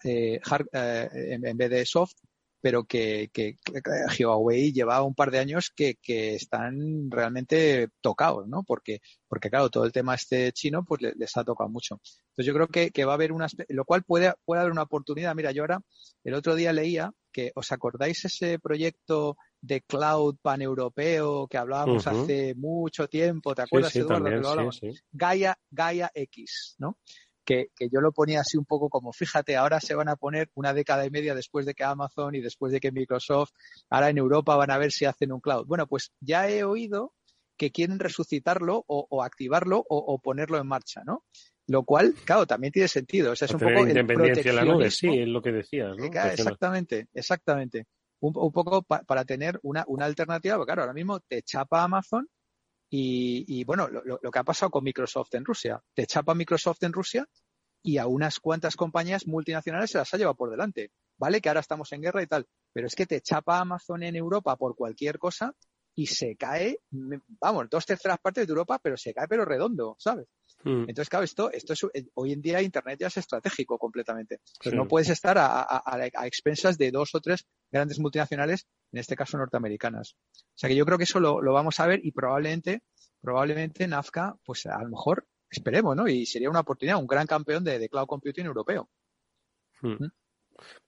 eh, 0.03 0.39
hard 0.43 0.67
en, 0.73 1.45
en, 1.45 1.57
vez 1.57 1.69
de 1.69 1.85
soft, 1.85 2.13
pero 2.61 2.83
que, 2.83 3.29
que, 3.31 3.55
que, 3.63 4.25
Huawei 4.25 4.71
lleva 4.71 5.03
un 5.03 5.15
par 5.15 5.31
de 5.31 5.39
años 5.39 5.71
que, 5.75 5.95
que 6.01 6.35
están 6.35 7.09
realmente 7.09 7.89
tocados, 8.01 8.47
¿no? 8.47 8.63
Porque, 8.63 8.99
porque 9.27 9.49
claro, 9.49 9.69
todo 9.69 9.85
el 9.85 9.91
tema 9.91 10.15
este 10.15 10.51
chino 10.51 10.83
pues 10.83 11.01
les, 11.01 11.15
les 11.15 11.37
ha 11.37 11.43
tocado 11.43 11.69
mucho. 11.69 11.99
Entonces 12.29 12.45
yo 12.45 12.53
creo 12.53 12.67
que, 12.67 12.91
que 12.91 13.05
va 13.05 13.13
a 13.13 13.15
haber 13.15 13.31
una, 13.31 13.47
lo 13.69 13.85
cual 13.85 14.03
puede, 14.03 14.33
puede 14.45 14.61
haber 14.61 14.71
una 14.71 14.83
oportunidad. 14.83 15.35
Mira, 15.35 15.51
yo 15.51 15.63
ahora, 15.63 15.81
el 16.23 16.33
otro 16.33 16.55
día 16.55 16.73
leía 16.73 17.11
que, 17.31 17.51
¿os 17.55 17.71
acordáis 17.71 18.25
ese 18.25 18.59
proyecto 18.59 19.37
de 19.61 19.81
cloud 19.81 20.37
paneuropeo 20.41 21.47
que 21.47 21.57
hablábamos 21.57 22.05
uh 22.05 22.09
-huh. 22.09 22.23
hace 22.23 22.55
mucho 22.55 23.07
tiempo? 23.07 23.53
¿Te 23.55 23.63
acuerdas, 23.63 23.91
sí, 23.91 23.99
sí, 23.99 24.05
Eduardo? 24.05 24.23
También, 24.25 24.41
que 24.41 24.63
lo 24.63 24.71
sí. 24.71 25.01
Gaia, 25.11 25.57
Gaia 25.69 26.11
X, 26.13 26.75
¿no? 26.79 26.97
Que, 27.49 27.71
que, 27.75 27.89
yo 27.91 27.99
lo 27.99 28.11
ponía 28.11 28.41
así 28.41 28.57
un 28.57 28.65
poco 28.65 28.89
como, 28.89 29.11
fíjate, 29.11 29.57
ahora 29.57 29.79
se 29.79 29.95
van 29.95 30.07
a 30.07 30.15
poner 30.15 30.51
una 30.53 30.71
década 30.71 31.03
y 31.07 31.09
media 31.09 31.33
después 31.33 31.65
de 31.65 31.73
que 31.73 31.83
Amazon 31.83 32.35
y 32.35 32.41
después 32.41 32.71
de 32.71 32.79
que 32.79 32.91
Microsoft, 32.91 33.49
ahora 33.89 34.09
en 34.09 34.19
Europa 34.19 34.55
van 34.55 34.69
a 34.69 34.77
ver 34.77 34.91
si 34.91 35.05
hacen 35.05 35.31
un 35.31 35.39
cloud. 35.39 35.65
Bueno, 35.65 35.87
pues 35.87 36.11
ya 36.19 36.47
he 36.47 36.63
oído 36.63 37.15
que 37.57 37.71
quieren 37.71 37.97
resucitarlo 37.97 38.85
o, 38.87 39.07
o 39.09 39.23
activarlo 39.23 39.79
o, 39.79 39.97
o, 39.97 40.19
ponerlo 40.19 40.59
en 40.59 40.67
marcha, 40.67 41.01
¿no? 41.03 41.23
Lo 41.65 41.83
cual, 41.85 42.13
claro, 42.23 42.45
también 42.45 42.71
tiene 42.71 42.87
sentido. 42.87 43.31
O 43.31 43.35
sea, 43.35 43.47
es 43.47 43.53
un 43.55 43.61
poco 43.61 43.79
independencia 43.79 44.51
en 44.51 44.55
la 44.55 44.65
nube, 44.65 44.91
sí, 44.91 45.07
es 45.07 45.27
lo 45.27 45.41
que 45.41 45.51
decías, 45.51 45.97
¿no? 45.97 46.05
Exactamente, 46.05 47.07
exactamente. 47.15 47.87
Un, 48.19 48.33
un 48.35 48.51
poco 48.51 48.83
pa, 48.83 49.01
para 49.01 49.25
tener 49.25 49.59
una, 49.63 49.83
una 49.87 50.05
alternativa, 50.05 50.55
porque 50.55 50.69
claro, 50.69 50.83
ahora 50.83 50.93
mismo 50.93 51.19
te 51.21 51.41
chapa 51.41 51.83
Amazon 51.83 52.27
y, 52.89 53.45
y 53.47 53.63
bueno, 53.63 53.87
lo, 53.87 54.03
lo, 54.03 54.31
que 54.31 54.39
ha 54.39 54.43
pasado 54.43 54.71
con 54.71 54.83
Microsoft 54.83 55.33
en 55.35 55.45
Rusia. 55.45 55.81
Te 55.93 56.07
chapa 56.07 56.33
Microsoft 56.33 56.83
en 56.83 56.93
Rusia 56.93 57.27
y 57.83 57.97
a 57.97 58.07
unas 58.07 58.39
cuantas 58.39 58.75
compañías 58.75 59.27
multinacionales 59.27 59.91
se 59.91 59.97
las 59.97 60.13
ha 60.13 60.17
llevado 60.17 60.35
por 60.35 60.49
delante. 60.49 60.91
Vale 61.17 61.41
que 61.41 61.49
ahora 61.49 61.61
estamos 61.61 61.91
en 61.93 62.01
guerra 62.01 62.23
y 62.23 62.27
tal, 62.27 62.47
pero 62.73 62.87
es 62.87 62.95
que 62.95 63.05
te 63.05 63.21
chapa 63.21 63.59
Amazon 63.59 64.03
en 64.03 64.15
Europa 64.15 64.55
por 64.55 64.75
cualquier 64.75 65.19
cosa 65.19 65.53
y 65.95 66.07
se 66.07 66.35
cae, 66.35 66.79
vamos, 66.91 67.67
dos 67.69 67.85
terceras 67.85 68.19
partes 68.19 68.47
de 68.47 68.51
Europa, 68.51 68.79
pero 68.81 68.95
se 68.97 69.13
cae 69.13 69.27
pero 69.27 69.45
redondo, 69.45 69.95
¿sabes? 69.99 70.27
Mm. 70.63 70.81
Entonces, 70.89 71.09
claro, 71.09 71.25
esto, 71.25 71.51
esto 71.51 71.73
es, 71.73 71.83
eh, 71.93 72.07
hoy 72.15 72.33
en 72.33 72.41
día 72.41 72.61
Internet 72.61 72.99
ya 72.99 73.07
es 73.07 73.17
estratégico 73.17 73.77
completamente. 73.77 74.39
Sí. 74.61 74.71
No 74.71 74.87
puedes 74.87 75.09
estar 75.09 75.37
a, 75.37 75.61
a, 75.61 75.83
a, 75.85 76.27
expensas 76.27 76.77
de 76.77 76.91
dos 76.91 77.15
o 77.15 77.21
tres 77.21 77.45
grandes 77.71 77.99
multinacionales, 77.99 78.67
en 78.91 78.99
este 78.99 79.15
caso 79.15 79.37
norteamericanas. 79.37 80.15
O 80.33 80.57
sea 80.57 80.69
que 80.69 80.75
yo 80.75 80.85
creo 80.85 80.97
que 80.97 81.05
eso 81.05 81.19
lo, 81.19 81.41
lo 81.41 81.53
vamos 81.53 81.79
a 81.79 81.87
ver 81.87 82.01
y 82.03 82.11
probablemente, 82.11 82.81
probablemente 83.21 83.87
Nazca, 83.87 84.35
pues 84.43 84.65
a 84.65 84.81
lo 84.83 84.89
mejor, 84.89 85.25
esperemos, 85.49 85.95
¿no? 85.95 86.07
Y 86.07 86.25
sería 86.25 86.49
una 86.49 86.61
oportunidad, 86.61 86.97
un 86.97 87.07
gran 87.07 87.25
campeón 87.25 87.63
de, 87.63 87.79
de 87.79 87.89
cloud 87.89 88.07
computing 88.07 88.45
europeo. 88.45 88.89
Hmm. 89.81 89.93
¿Mm? 89.93 90.11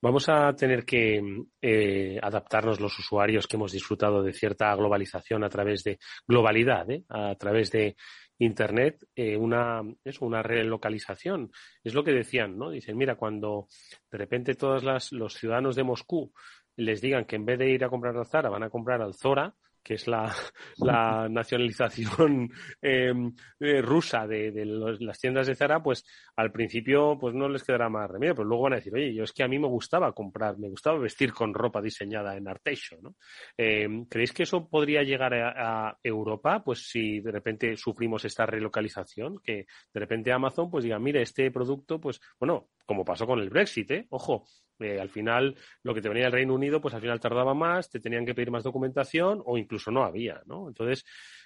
Vamos 0.02 0.28
a 0.28 0.54
tener 0.54 0.84
que 0.84 1.22
eh, 1.62 2.20
adaptarnos 2.22 2.80
los 2.80 2.98
usuarios 3.00 3.48
que 3.48 3.56
hemos 3.56 3.72
disfrutado 3.72 4.22
de 4.22 4.34
cierta 4.34 4.76
globalización 4.76 5.44
a 5.44 5.50
través 5.50 5.84
de 5.84 5.98
globalidad, 6.28 6.90
¿eh? 6.90 7.06
a 7.10 7.36
través 7.36 7.72
de 7.72 7.96
Internet, 8.42 9.06
eh, 9.16 9.38
una, 9.38 9.84
es 10.04 10.20
una 10.20 10.42
relocalización. 10.42 11.52
Es 11.84 11.94
lo 11.94 12.04
que 12.04 12.12
decían, 12.12 12.58
¿no? 12.58 12.72
Dicen, 12.72 12.98
mira, 12.98 13.16
cuando 13.16 13.68
de 14.12 14.18
repente 14.18 14.56
todos 14.56 14.84
los 15.12 15.34
ciudadanos 15.36 15.76
de 15.76 15.84
Moscú 15.84 16.34
les 16.76 17.02
digan 17.02 17.26
que 17.26 17.36
en 17.36 17.46
vez 17.46 17.60
de 17.60 17.70
ir 17.70 17.84
a 17.84 17.90
comprar 17.90 18.18
al 18.18 18.26
Zara 18.26 18.50
van 18.50 18.64
a 18.64 18.72
comprar 18.72 19.02
al 19.02 19.14
Zora, 19.14 19.54
que 19.84 19.96
es 19.96 20.08
la, 20.08 20.34
nacionalización 21.30 22.50
eh, 22.82 23.14
eh, 23.60 23.82
rusa 23.82 24.28
de, 24.28 24.52
las 25.00 25.20
tiendas 25.20 25.48
de 25.48 25.56
Zara, 25.56 25.82
pues 25.82 26.06
al 26.36 26.52
principio 26.52 27.18
pues 27.20 27.34
no 27.36 27.50
les 27.50 27.64
quedará 27.64 27.90
más 27.90 28.10
remedio, 28.10 28.36
pero 28.36 28.48
luego 28.48 28.64
van 28.64 28.74
a 28.74 28.76
decir, 28.78 28.94
oye, 28.94 29.14
yo 29.14 29.24
es 29.24 29.34
que 29.34 29.44
a 29.44 29.48
mí 29.48 29.60
me 29.60 29.68
gustaba 29.68 30.12
comprar, 30.14 30.58
me 30.58 30.70
gustaba 30.70 31.00
vestir 31.00 31.34
con 31.34 31.54
ropa 31.54 31.82
diseñada 31.82 32.36
en 32.36 32.48
Arteixo, 32.48 32.98
¿no? 33.02 33.16
Eh, 33.58 33.88
¿Creéis 34.10 34.34
que 34.34 34.44
eso 34.44 34.68
podría 34.68 35.04
llegar 35.04 35.34
a, 35.34 35.88
a, 35.88 35.98
Europa, 36.04 36.64
pues 36.64 36.88
si 36.90 37.20
de 37.20 37.32
repente 37.32 37.76
sufrimos 37.76 38.26
esta 38.26 38.46
relocalización, 38.46 39.40
que 39.44 39.66
de 39.94 40.00
repente 40.00 40.32
Amazon 40.32 40.70
pues 40.70 40.84
diga, 40.84 41.00
mire, 41.00 41.22
este 41.22 41.52
producto, 41.52 42.00
pues 42.00 42.20
bueno, 42.40 42.70
como 42.86 43.06
pasó 43.06 43.26
con 43.26 43.40
el 43.40 43.50
Brexit, 43.50 43.92
¿eh? 43.92 44.08
Ojo, 44.10 44.46
eh, 44.82 45.00
al 45.00 45.10
final 45.10 45.56
lo 45.84 45.94
que 45.94 46.02
te 46.02 46.10
venía 46.10 46.26
del 46.26 46.34
Reino 46.34 46.56
Unido, 46.56 46.82
pues 46.82 46.94
al 46.94 47.02
final 47.02 47.20
tardaba 47.20 47.54
más, 47.54 47.90
te 47.90 48.00
tenían 48.00 48.26
que 48.26 48.34
pedir 48.34 48.52
más 48.52 48.64
documentación 48.64 49.42
o 49.46 49.58
incluso 49.58 49.92
no 49.92 50.04
había, 50.04 50.42
¿no? 50.46 50.68
Entonces, 50.68 51.06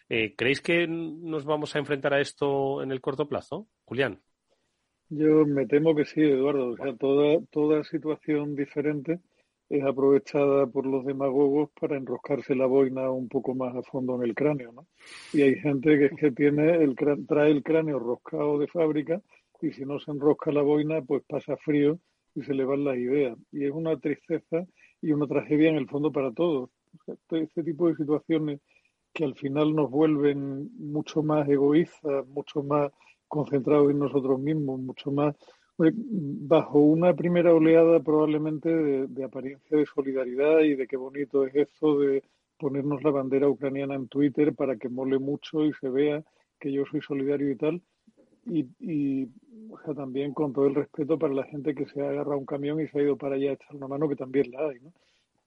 eh, 0.10 0.36
¿creéis 0.36 0.62
que 0.62 0.88
nos 0.88 1.46
vamos 1.46 1.76
a 1.76 1.80
enfrentar 1.80 2.14
a 2.14 2.22
esto 2.22 2.82
en 2.82 2.92
el 2.92 3.02
corto 3.02 3.28
plazo, 3.28 3.68
Julián? 3.84 4.22
Yo 5.10 5.46
me 5.46 5.66
temo 5.68 5.96
que 5.96 6.06
sí, 6.06 6.22
Eduardo. 6.22 6.72
O 6.72 6.78
sea, 6.78 6.96
toda, 6.96 7.40
toda 7.52 7.84
situación 7.84 8.56
diferente 8.56 9.20
es 9.70 9.84
aprovechada 9.84 10.68
por 10.68 10.86
los 10.86 11.06
demagogos 11.06 11.70
para 11.80 11.98
enroscarse 11.98 12.56
la 12.56 12.66
boina 12.68 13.10
un 13.10 13.28
poco 13.28 13.56
más 13.56 13.76
a 13.76 13.82
fondo 13.84 14.16
en 14.16 14.24
el 14.24 14.36
cráneo, 14.36 14.72
¿no? 14.72 14.88
Y 15.34 15.42
hay 15.42 15.56
gente 15.56 16.10
que 16.20 16.32
tiene 16.32 16.76
el 16.76 16.96
trae 17.28 17.52
el 17.52 17.64
cráneo 17.64 18.00
roscado 18.00 18.60
de 18.60 18.68
fábrica 18.68 19.22
y 19.62 19.72
si 19.72 19.86
no 19.86 20.00
se 20.00 20.12
enrosca 20.12 20.52
la 20.52 20.62
boina, 20.62 21.02
pues 21.02 21.24
pasa 21.28 21.58
frío 21.58 22.00
y 22.36 22.44
se 22.44 22.54
le 22.54 22.66
van 22.66 22.84
las 22.84 22.98
ideas. 22.98 23.38
Y 23.52 23.66
es 23.66 23.72
una 23.72 23.98
tristeza 23.98 24.66
y 25.02 25.12
una 25.12 25.28
tragedia 25.28 25.70
en 25.70 25.78
el 25.78 25.88
fondo 25.88 26.12
para 26.12 26.32
todos. 26.32 26.70
Este, 27.08 27.42
este 27.42 27.64
tipo 27.64 27.88
de 27.88 27.96
situaciones 27.96 28.60
que 29.14 29.24
al 29.24 29.36
final 29.36 29.74
nos 29.74 29.90
vuelven 29.90 30.70
mucho 30.78 31.24
más 31.24 31.48
egoístas, 31.48 32.28
mucho 32.28 32.62
más 32.64 32.92
concentrados 33.28 33.90
en 33.90 34.00
nosotros 34.00 34.40
mismos, 34.40 34.80
mucho 34.80 35.12
más 35.12 35.36
bajo 35.78 36.80
una 36.80 37.14
primera 37.14 37.54
oleada 37.54 38.00
probablemente 38.00 38.70
de, 38.70 39.08
de, 39.08 39.24
apariencia 39.26 39.78
de 39.78 39.86
solidaridad 39.86 40.60
y 40.60 40.76
de 40.76 40.88
qué 40.88 40.96
bonito 40.96 41.46
es 41.46 41.56
eso 41.56 42.00
de 42.00 42.24
ponernos 42.58 43.04
la 43.04 43.12
bandera 43.12 43.50
ucraniana 43.50 43.96
en 43.96 44.08
Twitter 44.08 44.54
para 44.56 44.78
que 44.78 44.88
mole 44.88 45.20
mucho 45.20 45.66
y 45.66 45.74
se 45.74 45.90
vea 45.90 46.24
que 46.60 46.72
yo 46.72 46.86
soy 46.86 47.02
solidario 47.02 47.52
y 47.52 47.58
tal. 47.58 47.82
Y, 48.46 48.68
y 48.80 49.26
o 49.72 49.80
sea, 49.84 49.94
también 49.96 50.34
con 50.34 50.54
todo 50.54 50.68
el 50.68 50.76
respeto 50.76 51.18
para 51.18 51.34
la 51.34 51.46
gente 51.46 51.74
que 51.76 51.86
se 51.88 52.02
ha 52.02 52.10
agarrado 52.10 52.38
un 52.38 52.46
camión 52.46 52.80
y 52.80 52.88
se 52.88 53.00
ha 53.00 53.04
ido 53.04 53.18
para 53.18 53.36
allá 53.36 53.52
a 53.52 53.54
echar 53.54 53.76
una 53.76 53.88
mano, 53.88 54.08
que 54.08 54.16
también 54.16 54.52
la 54.52 54.70
hay, 54.70 54.80
¿no? 54.82 54.94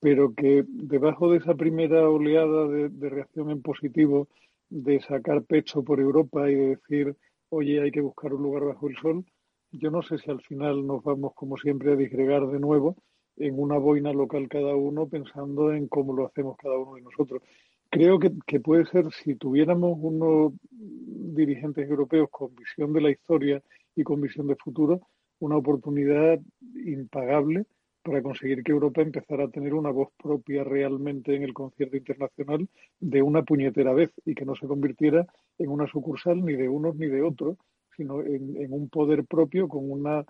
Pero 0.00 0.34
que 0.34 0.64
debajo 0.68 1.30
de 1.30 1.38
esa 1.38 1.54
primera 1.54 2.08
oleada 2.08 2.68
de, 2.68 2.88
de 2.88 3.08
reacción 3.08 3.50
en 3.50 3.62
positivo, 3.62 4.28
de 4.70 5.00
sacar 5.00 5.44
pecho 5.44 5.82
por 5.82 6.00
Europa 6.00 6.50
y 6.50 6.54
de 6.54 6.68
decir, 6.76 7.16
oye, 7.50 7.80
hay 7.80 7.90
que 7.90 8.00
buscar 8.00 8.34
un 8.34 8.42
lugar 8.42 8.64
bajo 8.64 8.88
el 8.88 8.96
sol, 8.96 9.24
yo 9.72 9.90
no 9.90 10.02
sé 10.02 10.18
si 10.18 10.30
al 10.30 10.40
final 10.42 10.86
nos 10.86 11.02
vamos, 11.02 11.34
como 11.34 11.56
siempre, 11.56 11.92
a 11.92 11.96
disgregar 11.96 12.46
de 12.48 12.58
nuevo 12.58 12.96
en 13.36 13.58
una 13.60 13.78
boina 13.78 14.12
local 14.12 14.48
cada 14.48 14.74
uno, 14.74 15.08
pensando 15.08 15.72
en 15.72 15.88
cómo 15.88 16.14
lo 16.14 16.26
hacemos 16.26 16.56
cada 16.56 16.78
uno 16.78 16.94
de 16.94 17.02
nosotros. 17.02 17.42
Creo 17.90 18.18
que, 18.18 18.60
puede 18.60 18.84
ser, 18.86 19.10
si 19.12 19.34
tuviéramos 19.34 19.96
unos 20.00 20.52
dirigentes 20.70 21.88
europeos 21.88 22.28
con 22.30 22.54
visión 22.54 22.92
de 22.92 23.00
la 23.00 23.10
historia 23.10 23.62
y 23.96 24.02
con 24.02 24.20
visión 24.20 24.46
de 24.46 24.56
futuro, 24.56 25.00
una 25.38 25.56
oportunidad 25.56 26.38
impagable 26.84 27.64
para 28.02 28.22
conseguir 28.22 28.62
que 28.62 28.72
Europa 28.72 29.00
empezara 29.00 29.44
a 29.44 29.50
tener 29.50 29.72
una 29.72 29.90
voz 29.90 30.10
propia 30.22 30.64
realmente 30.64 31.34
en 31.34 31.42
el 31.42 31.54
concierto 31.54 31.96
internacional 31.96 32.68
de 33.00 33.22
una 33.22 33.42
puñetera 33.42 33.94
vez 33.94 34.12
y 34.24 34.34
que 34.34 34.44
no 34.44 34.54
se 34.54 34.66
convirtiera 34.66 35.26
en 35.58 35.70
una 35.70 35.86
sucursal 35.86 36.44
ni 36.44 36.54
de 36.54 36.68
unos 36.68 36.96
ni 36.96 37.06
de 37.06 37.22
otros, 37.22 37.56
sino 37.96 38.22
en, 38.22 38.72
un 38.72 38.88
poder 38.88 39.24
propio 39.24 39.66
con 39.68 39.90
una 39.90 40.24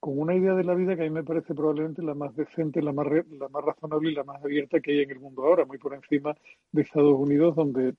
con 0.00 0.18
una 0.18 0.34
idea 0.34 0.54
de 0.54 0.64
la 0.64 0.74
vida 0.74 0.96
que 0.96 1.02
a 1.02 1.04
mí 1.04 1.10
me 1.10 1.24
parece 1.24 1.54
probablemente 1.54 2.02
la 2.02 2.14
más 2.14 2.34
decente, 2.34 2.82
la 2.82 2.92
más, 2.92 3.06
la 3.06 3.48
más 3.48 3.64
razonable 3.64 4.10
y 4.10 4.14
la 4.14 4.24
más 4.24 4.42
abierta 4.44 4.80
que 4.80 4.92
hay 4.92 5.00
en 5.00 5.10
el 5.10 5.20
mundo 5.20 5.44
ahora, 5.44 5.64
muy 5.64 5.78
por 5.78 5.94
encima 5.94 6.34
de 6.72 6.82
Estados 6.82 7.18
Unidos, 7.18 7.54
donde 7.54 7.94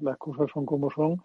las 0.00 0.18
cosas 0.18 0.50
son 0.52 0.66
como 0.66 0.90
son 0.90 1.22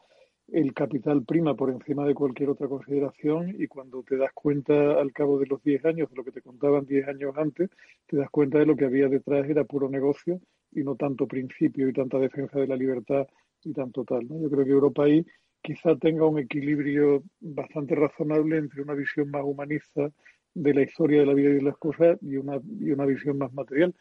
el 0.48 0.74
capital 0.74 1.24
prima 1.24 1.56
por 1.56 1.72
encima 1.72 2.06
de 2.06 2.14
cualquier 2.14 2.50
otra 2.50 2.68
consideración 2.68 3.56
y 3.58 3.68
cuando 3.68 4.04
te 4.04 4.16
das 4.16 4.32
cuenta 4.34 5.00
al 5.00 5.12
cabo 5.12 5.40
de 5.40 5.48
los 5.48 5.62
10 5.64 5.86
años, 5.86 6.10
de 6.10 6.16
lo 6.16 6.24
que 6.24 6.32
te 6.32 6.42
contaban 6.42 6.86
10 6.86 7.08
años 7.08 7.36
antes, 7.38 7.70
te 8.06 8.18
das 8.18 8.30
cuenta 8.30 8.60
de 8.60 8.66
lo 8.66 8.76
que 8.76 8.86
había 8.86 9.08
detrás 9.08 9.50
era 9.50 9.64
puro 9.64 9.90
negocio 9.90 10.40
y 10.72 10.84
no 10.84 10.96
tanto 10.96 11.28
principio 11.28 11.90
y 11.90 11.94
tanta 11.94 12.20
defensa 12.20 12.60
de 12.60 12.68
la 12.68 12.76
libertad 12.76 13.28
y 13.64 13.74
tanto 13.74 14.04
tal. 14.04 14.28
¿no? 14.28 14.40
Yo 14.40 14.50
creo 14.50 14.66
que 14.66 14.72
Europa 14.72 15.04
ahí 15.04 15.26
quizá 15.66 15.96
tenga 15.96 16.28
un 16.28 16.38
equilibrio 16.40 17.24
bastante 17.40 17.96
razonable 17.96 18.58
entre 18.58 18.84
una 18.84 18.94
visión 18.94 19.32
más 19.32 19.44
humanista 19.44 20.12
de 20.54 20.74
la 20.74 20.84
historia 20.84 21.22
de 21.22 21.26
la 21.26 21.34
vida 21.34 21.50
y 21.50 21.56
de 21.56 21.62
las 21.64 21.78
cosas 21.78 22.18
y 22.22 22.38
una, 22.38 22.62
y 22.80 22.92
una 22.92 23.06
visión 23.06 23.40
más 23.40 23.52
material. 23.52 23.96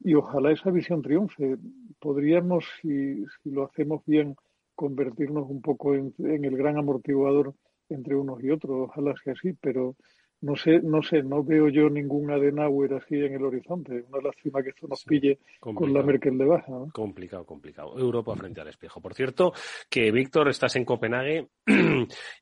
Y 0.00 0.14
ojalá 0.14 0.52
esa 0.52 0.70
visión 0.70 1.02
triunfe. 1.02 1.58
Podríamos, 2.00 2.64
si, 2.80 3.24
si 3.42 3.50
lo 3.50 3.64
hacemos 3.64 4.02
bien, 4.06 4.34
convertirnos 4.74 5.48
un 5.48 5.60
poco 5.60 5.94
en, 5.94 6.14
el 6.18 6.56
gran 6.56 6.78
amortiguador 6.78 7.54
entre 7.90 8.16
unos 8.16 8.42
y 8.42 8.50
otros, 8.50 8.88
ojalá 8.88 9.14
sea 9.22 9.34
así, 9.34 9.52
pero 9.60 9.96
no 10.42 10.56
sé, 10.56 10.80
no 10.82 11.02
sé, 11.02 11.22
no 11.22 11.42
veo 11.44 11.68
yo 11.68 11.88
ningún 11.88 12.30
Adenauer 12.30 12.94
así 12.94 13.14
en 13.14 13.34
el 13.34 13.44
horizonte. 13.44 14.04
Una 14.08 14.22
lástima 14.22 14.62
que 14.62 14.70
esto 14.70 14.88
nos 14.88 15.04
pille 15.04 15.38
con 15.60 15.92
la 15.92 16.02
Merkel 16.02 16.36
de 16.36 16.44
baja. 16.44 16.72
Complicado, 16.92 17.46
complicado. 17.46 17.96
Europa 17.96 18.34
frente 18.34 18.60
al 18.60 18.68
espejo. 18.68 19.00
Por 19.00 19.14
cierto, 19.14 19.52
que 19.88 20.10
Víctor, 20.10 20.48
estás 20.48 20.74
en 20.76 20.84
Copenhague. 20.84 21.48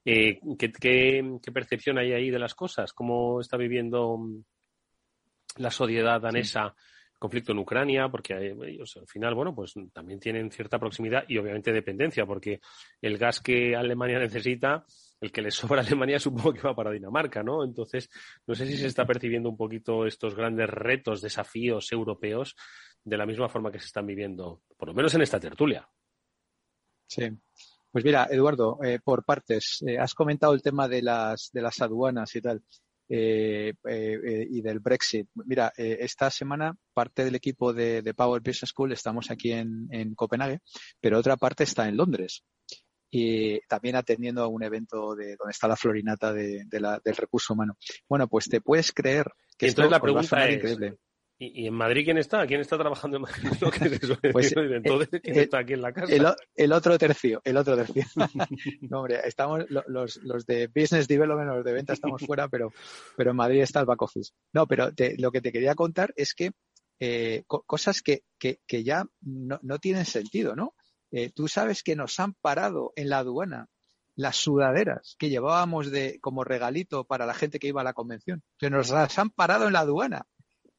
eh, 0.05 0.41
¿qué, 0.59 0.73
qué, 0.73 1.53
percepción 1.53 1.99
hay 1.99 2.13
ahí 2.13 2.31
de 2.31 2.39
las 2.39 2.55
cosas? 2.55 2.95
¿Cómo 2.95 3.41
está 3.41 3.57
viviendo 3.57 4.19
la 5.59 5.71
sociedad 5.71 6.21
danesa? 6.21 6.75
conflicto 7.19 7.53
en 7.53 7.59
Ucrania, 7.59 8.09
porque 8.09 8.57
ellos 8.67 8.97
al 8.97 9.07
final, 9.07 9.35
bueno, 9.35 9.55
pues 9.55 9.75
también 9.93 10.19
tienen 10.19 10.51
cierta 10.51 10.79
proximidad 10.79 11.25
y 11.29 11.37
obviamente 11.37 11.71
dependencia, 11.71 12.25
porque 12.25 12.61
el 13.03 13.19
gas 13.19 13.43
que 13.43 13.77
Alemania 13.77 14.19
necesita, 14.19 14.87
el 15.21 15.33
que 15.33 15.43
le 15.43 15.51
sobra 15.51 15.83
a 15.83 15.85
Alemania, 15.85 16.19
supongo 16.21 16.53
que 16.53 16.63
va 16.63 16.75
para 16.75 16.91
Dinamarca, 16.91 17.43
¿no? 17.43 17.65
Entonces, 17.65 18.09
no 18.47 18.55
sé 18.55 18.67
si 18.67 18.77
se 18.77 18.87
está 18.87 19.07
percibiendo 19.07 19.49
un 19.49 19.57
poquito 19.57 20.07
estos 20.07 20.35
grandes 20.35 20.69
retos, 20.69 21.21
desafíos 21.21 21.93
europeos 21.93 22.57
de 23.05 23.17
la 23.17 23.27
misma 23.27 23.49
forma 23.49 23.71
que 23.71 23.79
se 23.79 23.87
están 23.87 24.07
viviendo, 24.07 24.63
por 24.77 24.89
lo 24.89 24.95
menos 24.95 25.15
en 25.15 25.23
esta 25.23 25.41
tertulia. 25.41 25.89
Sí. 27.07 27.29
Pues 27.91 28.05
mira, 28.05 28.29
Eduardo, 28.31 28.79
eh, 28.85 29.01
por 29.03 29.25
partes, 29.25 29.83
eh, 29.87 29.99
has 29.99 30.15
comentado 30.15 30.55
el 30.55 30.63
tema 30.63 30.87
de 30.87 31.03
las, 31.03 31.51
de 31.53 31.61
las 31.61 31.81
aduanas 31.81 32.35
y 32.37 32.41
tal. 32.41 32.63
Eh, 33.13 33.75
y 34.49 34.63
del 34.63 34.79
Brexit. 34.79 35.29
Mira, 35.35 35.73
esta 35.77 36.31
semana 36.31 36.77
parte 36.95 37.25
del 37.25 37.35
equipo 37.35 37.73
de, 37.73 38.15
Power 38.17 38.41
Business 38.41 38.71
School 38.71 38.93
estamos 38.93 39.33
aquí 39.33 39.51
en, 39.51 40.15
Copenhague, 40.15 40.61
pero 41.01 41.19
otra 41.19 41.37
parte 41.37 41.65
está 41.65 41.89
en 41.89 41.97
Londres 41.97 42.45
y 43.11 43.61
también 43.67 43.97
atendiendo 43.97 44.43
a 44.43 44.49
un 44.49 44.63
evento 44.63 45.15
de 45.15 45.37
donde 45.37 45.51
está 45.51 45.67
la 45.67 45.77
florinata 45.77 46.33
de, 46.33 46.65
del 46.67 47.17
recurso 47.17 47.55
humano. 47.55 47.77
Bueno, 48.09 48.29
pues 48.29 48.49
te 48.49 48.61
puedes 48.61 48.93
creer 48.93 49.27
que 49.59 49.67
esto 49.67 49.89
la 49.89 50.01
pregunta 50.01 50.49
es, 50.49 50.57
increíble. 50.57 50.97
¿Y, 51.43 51.67
en 51.67 51.75
Madrid 51.75 52.05
quién 52.05 52.19
está? 52.19 52.47
¿Quién 52.47 52.61
está 52.61 52.77
trabajando 52.77 53.17
en 53.17 53.23
Madrid? 53.23 53.49
pues, 54.33 54.55
Entonces, 54.55 55.21
¿quién 55.23 55.39
está 55.39 55.61
aquí 55.61 55.73
en 55.73 55.81
la 55.81 55.93
casa? 55.93 56.13
El, 56.55 56.73
otro 56.73 56.99
tercio, 56.99 57.41
el 57.45 57.57
otro 57.57 57.77
tercio. 57.77 58.05
no, 58.83 58.99
hombre, 58.99 59.21
estamos 59.25 59.65
los, 59.71 60.19
los, 60.23 60.47
de 60.47 60.67
Business 60.67 61.09
Development, 61.09 61.49
los 61.49 61.65
de 61.65 61.73
venta 61.73 61.95
estamos 61.95 62.23
fuera, 62.27 62.47
pero, 62.49 62.73
pero 63.17 63.31
en 63.31 63.37
Madrid 63.37 63.63
está 63.63 63.81
el 63.81 63.87
back 63.87 64.03
office. 64.03 64.33
No, 64.53 64.67
pero 64.67 64.91
lo 65.17 65.33
que 65.33 65.41
te 65.41 65.51
quería 65.51 65.75
contar 65.75 66.13
es 66.15 66.35
que 66.35 66.51
eh, 67.01 67.45
cosas 67.47 68.03
que, 68.03 68.25
que, 68.39 68.61
que 68.67 68.85
ya 68.85 69.07
no, 69.23 69.59
no, 69.63 69.79
tienen 69.79 70.05
sentido, 70.05 70.55
¿no? 70.55 70.75
Eh, 71.11 71.31
tú 71.31 71.49
sabes 71.49 71.83
que 71.83 71.97
nos 71.97 72.21
han 72.21 72.35
parado 72.35 72.93
en 72.97 73.09
la 73.09 73.19
aduana 73.19 73.69
las 74.17 74.37
sudaderas 74.37 75.17
que 75.19 75.31
llevábamos 75.31 75.91
de 75.91 76.21
como 76.21 76.45
regalito 76.45 77.05
para 77.05 77.27
la 77.27 77.35
gente 77.35 77.59
que 77.59 77.69
iba 77.69 77.81
a 77.81 77.85
la 77.85 77.95
convención. 77.95 78.43
Que 78.59 78.71
nos 78.71 78.91
las 78.91 79.19
han 79.19 79.31
parado 79.31 79.67
en 79.67 79.73
la 79.73 79.81
aduana 79.81 80.27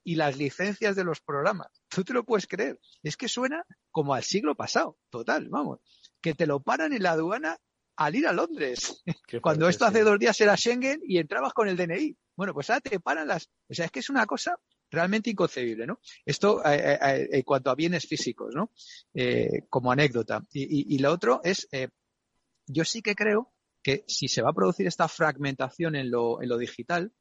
y 0.03 0.15
las 0.15 0.37
licencias 0.37 0.95
de 0.95 1.03
los 1.03 1.21
programas. 1.21 1.67
Tú 1.89 2.03
te 2.03 2.13
lo 2.13 2.23
puedes 2.23 2.47
creer. 2.47 2.79
Es 3.03 3.17
que 3.17 3.27
suena 3.27 3.65
como 3.91 4.13
al 4.13 4.23
siglo 4.23 4.55
pasado, 4.55 4.97
total, 5.09 5.49
vamos. 5.49 5.79
Que 6.21 6.33
te 6.33 6.45
lo 6.45 6.61
paran 6.61 6.93
en 6.93 7.03
la 7.03 7.11
aduana 7.11 7.57
al 7.95 8.15
ir 8.15 8.27
a 8.27 8.33
Londres. 8.33 9.03
Cuando 9.41 9.67
esto 9.69 9.85
hace 9.85 10.03
dos 10.03 10.19
días 10.19 10.39
era 10.41 10.57
Schengen 10.57 11.01
y 11.03 11.17
entrabas 11.17 11.53
con 11.53 11.67
el 11.67 11.77
DNI. 11.77 12.15
Bueno, 12.35 12.53
pues 12.53 12.69
ahora 12.69 12.81
te 12.81 12.99
paran 12.99 13.27
las. 13.27 13.49
O 13.69 13.73
sea, 13.73 13.85
es 13.85 13.91
que 13.91 13.99
es 13.99 14.09
una 14.09 14.25
cosa 14.25 14.55
realmente 14.91 15.29
inconcebible, 15.29 15.87
¿no? 15.87 15.99
Esto 16.25 16.63
eh, 16.65 16.75
eh, 16.75 16.99
eh, 17.01 17.29
en 17.31 17.41
cuanto 17.43 17.71
a 17.71 17.75
bienes 17.75 18.05
físicos, 18.05 18.53
¿no? 18.53 18.71
como 19.69 19.91
anécdota. 19.91 20.45
Y, 20.51 20.97
lo 20.99 21.11
otro 21.11 21.41
es, 21.43 21.67
yo 22.67 22.85
sí 22.85 23.01
que 23.01 23.15
creo 23.15 23.53
que 23.81 24.03
si 24.07 24.27
se 24.27 24.41
va 24.41 24.49
a 24.51 24.53
producir 24.53 24.85
esta 24.87 25.07
fragmentación 25.07 25.95
en 25.95 26.11
lo, 26.11 26.41
en 26.41 26.49
lo 26.49 26.57
digital, 26.57 27.13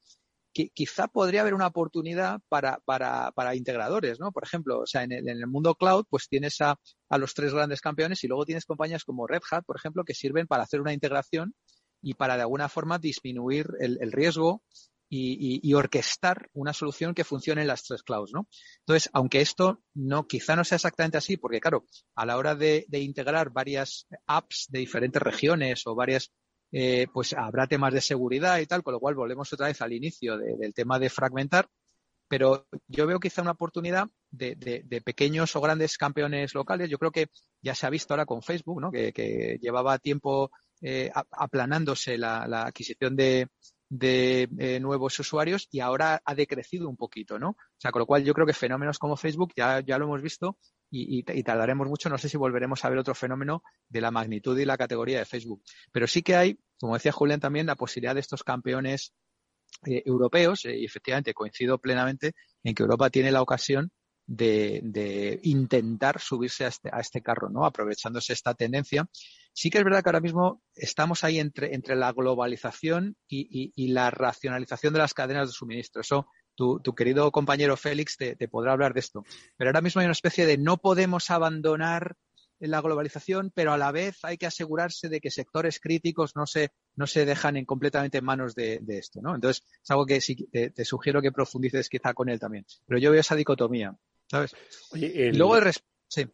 quizá 0.53 1.07
podría 1.07 1.43
haber 1.43 1.55
una 1.55 1.69
oportunidad 1.69 2.41
para, 2.49 2.81
para, 2.85 3.31
para 3.33 3.55
integradores, 3.55 4.19
¿no? 4.19 4.33
Por 4.33 4.43
ejemplo, 4.43 4.81
o 4.81 4.87
sea, 4.87 5.05
en 5.05 5.12
el, 5.12 5.29
en 5.29 5.39
el 5.39 5.47
mundo 5.47 5.77
cloud, 5.77 6.07
pues 6.11 6.29
tienes 6.29 6.61
a, 6.61 6.77
los 7.17 7.35
tres 7.35 7.55
grandes 7.55 7.81
campeones 7.81 8.23
y 8.25 8.29
luego 8.29 8.45
tienes 8.45 8.65
compañías 8.65 9.05
como 9.05 9.27
Red 9.27 9.43
Hat, 9.50 9.65
por 9.65 9.77
ejemplo, 9.77 10.05
que 10.05 10.15
sirven 10.15 10.49
para 10.49 10.65
hacer 10.65 10.81
una 10.81 10.93
integración 10.93 11.55
y 12.03 12.15
para 12.15 12.37
de 12.37 12.43
alguna 12.43 12.69
forma 12.69 12.99
disminuir 12.99 13.69
el 13.79 14.11
riesgo 14.11 14.62
y, 15.11 15.75
orquestar 15.75 16.49
una 16.52 16.73
solución 16.73 17.14
que 17.14 17.25
funcione 17.25 17.62
en 17.62 17.67
las 17.69 17.83
tres 17.85 18.02
clouds, 18.02 18.33
¿no? 18.33 18.47
Entonces, 18.87 19.11
aunque 19.12 19.40
esto 19.40 19.83
no, 19.95 20.26
quizá 20.26 20.55
no 20.57 20.64
sea 20.64 20.76
exactamente 20.76 21.19
así, 21.19 21.37
porque 21.37 21.61
claro, 21.61 21.85
a 22.14 22.25
la 22.25 22.37
hora 22.37 22.55
de, 22.55 22.87
de 22.88 23.00
integrar 23.00 23.50
varias 23.50 24.07
apps 24.26 24.67
de 24.71 24.79
diferentes 24.79 25.21
regiones 25.21 25.87
o 25.87 25.95
varias 25.95 26.33
eh, 26.73 27.09
pues 27.12 27.33
habrá 27.33 27.67
temas 27.67 27.93
de 27.93 28.00
seguridad 28.00 28.59
y 28.59 28.67
tal, 28.67 28.83
con 28.83 28.95
lo 28.95 29.00
cual 29.00 29.14
volvemos 29.17 29.52
otra 29.52 29.67
vez 29.67 29.83
al 29.83 29.93
inicio 29.93 30.38
del 30.38 30.73
tema 30.75 30.99
de 30.99 31.11
fragmentar. 31.11 31.69
Pero 32.29 32.69
yo 32.87 33.09
veo 33.09 33.19
quizá 33.19 33.43
una 33.43 33.50
oportunidad 33.52 34.07
de, 34.31 35.02
pequeños 35.05 35.57
o 35.57 35.61
grandes 35.61 35.99
campeones 35.99 36.55
locales. 36.55 36.88
Yo 36.88 36.99
creo 36.99 37.11
que 37.11 37.26
ya 37.61 37.75
se 37.75 37.87
ha 37.87 37.90
visto 37.90 38.14
ahora 38.14 38.25
con 38.25 38.43
Facebook, 38.43 38.81
¿no? 38.81 38.93
que, 38.93 39.59
llevaba 39.61 39.99
tiempo 39.99 40.52
eh, 40.81 41.11
aplanándose 41.33 42.17
la, 42.19 42.45
adquisición 42.45 43.17
de, 43.17 43.49
eh, 43.99 44.78
nuevos 44.80 45.18
usuarios 45.18 45.68
y 45.70 45.80
ahora 45.80 46.23
ha 46.25 46.35
decrecido 46.35 46.88
un 46.88 46.97
poquito, 46.97 47.38
¿no? 47.38 47.50
O 47.50 47.56
sea, 47.78 47.90
con 47.90 48.00
lo 48.00 48.06
cual 48.06 48.25
yo 48.25 48.35
creo 48.35 48.47
que 48.47 48.52
fenómenos 48.52 48.99
como 48.99 49.16
Facebook 49.16 49.52
ya, 49.56 49.80
ya 49.80 49.99
lo 49.99 50.04
hemos 50.04 50.23
visto 50.23 50.59
y, 50.90 51.42
tardaremos 51.42 51.88
mucho. 51.88 52.09
No 52.09 52.18
sé 52.18 52.28
si 52.28 52.37
volveremos 52.37 52.85
a 52.85 52.88
ver 52.88 52.99
otro 52.99 53.14
fenómeno 53.14 53.62
de 53.88 54.00
la 54.00 54.11
magnitud 54.11 54.59
y 54.59 54.64
la 54.64 54.78
categoría 54.78 55.18
de 55.18 55.25
Facebook. 55.25 55.62
Pero 55.92 56.06
sí 56.06 56.23
que 56.23 56.37
hay, 56.37 56.59
como 56.78 56.94
decía 56.94 57.12
Julián 57.12 57.40
también, 57.40 57.66
la 57.66 57.76
posibilidad 57.76 58.14
de 58.14 58.20
estos 58.20 58.42
campeones 58.44 59.12
eh, 59.87 60.02
europeos, 60.04 60.64
eh, 60.64 60.78
y 60.78 60.85
efectivamente 60.85 61.35
coincido 61.35 61.78
plenamente 61.78 62.35
en 62.62 62.75
que 62.75 62.82
Europa 62.82 63.11
tiene 63.11 63.30
la 63.30 63.42
ocasión 63.42 63.90
de, 64.37 65.41
intentar 65.43 66.21
subirse 66.21 66.65
a 66.65 66.69
este, 66.69 66.91
a 66.93 67.01
este, 67.01 67.23
carro, 67.23 67.51
¿no? 67.51 67.65
Aprovechándose 67.65 68.33
esta 68.33 68.55
tendencia. 68.55 69.07
Sí 69.53 69.71
que 69.71 69.79
es 69.79 69.85
verdad 69.85 70.03
que 70.03 70.09
ahora 70.09 70.21
mismo 70.21 70.63
estamos 70.75 71.25
ahí 71.25 71.39
entre, 71.39 71.71
la 71.97 72.13
globalización 72.13 73.17
y, 73.29 73.73
y 73.75 73.89
la 73.89 74.11
racionalización 74.11 74.93
de 74.93 75.01
las 75.01 75.15
cadenas 75.15 75.49
de 75.49 75.53
suministro. 75.53 76.01
Eso 76.01 76.29
tu, 76.55 76.95
querido 76.95 77.31
compañero 77.33 77.77
Félix 77.77 78.17
te, 78.17 78.49
podrá 78.49 78.73
hablar 78.73 78.93
de 78.93 79.01
esto. 79.01 79.25
Pero 79.57 79.71
ahora 79.71 79.81
mismo 79.81 80.01
hay 80.01 80.07
una 80.07 80.13
especie 80.13 80.47
de 80.47 80.59
no 80.59 80.77
podemos 80.77 81.31
abandonar 81.31 82.17
la 82.59 82.83
globalización, 82.83 83.51
pero 83.55 83.73
a 83.73 83.79
la 83.79 83.91
vez 83.91 84.19
hay 84.23 84.37
que 84.37 84.45
asegurarse 84.45 85.09
de 85.09 85.21
que 85.21 85.31
sectores 85.31 85.81
críticos 85.81 86.37
no 86.37 86.47
se, 86.47 86.73
no 86.95 87.07
se 87.07 87.25
dejan 87.25 87.57
en 87.57 87.65
completamente 87.65 88.19
en 88.19 88.25
manos 88.27 88.55
de, 88.55 88.83
esto, 88.89 89.23
¿no? 89.23 89.35
Entonces, 89.35 89.65
es 89.83 89.91
algo 89.91 90.05
que 90.05 90.21
sí, 90.21 90.47
te, 90.53 90.85
sugiero 90.85 91.23
que 91.23 91.33
profundices 91.33 91.89
quizá 91.89 92.13
con 92.13 92.29
él 92.29 92.39
también. 92.39 92.67
Pero 92.87 93.01
yo 93.01 93.11
veo 93.11 93.21
esa 93.21 93.35
dicotomía, 93.35 93.97
¿sabes? 94.31 94.55
Oye, 94.93 95.33
luego 95.33 95.57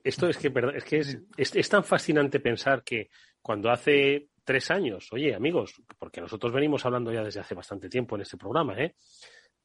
Esto 0.04 0.28
es 0.28 0.36
que, 0.36 0.52
es, 0.74 0.84
que 0.84 0.98
es, 0.98 1.18
es, 1.54 1.68
tan 1.68 1.82
fascinante 1.82 2.40
pensar 2.40 2.82
que 2.84 3.08
cuando 3.40 3.70
hace 3.70 4.28
tres 4.44 4.70
años, 4.70 5.08
oye, 5.12 5.34
amigos, 5.34 5.74
porque 5.98 6.20
nosotros 6.20 6.52
venimos 6.52 6.84
hablando 6.84 7.10
ya 7.12 7.24
desde 7.24 7.40
hace 7.40 7.54
bastante 7.54 7.88
tiempo 7.88 8.16
en 8.16 8.22
este 8.22 8.36
programa, 8.36 8.78
¿eh? 8.78 8.94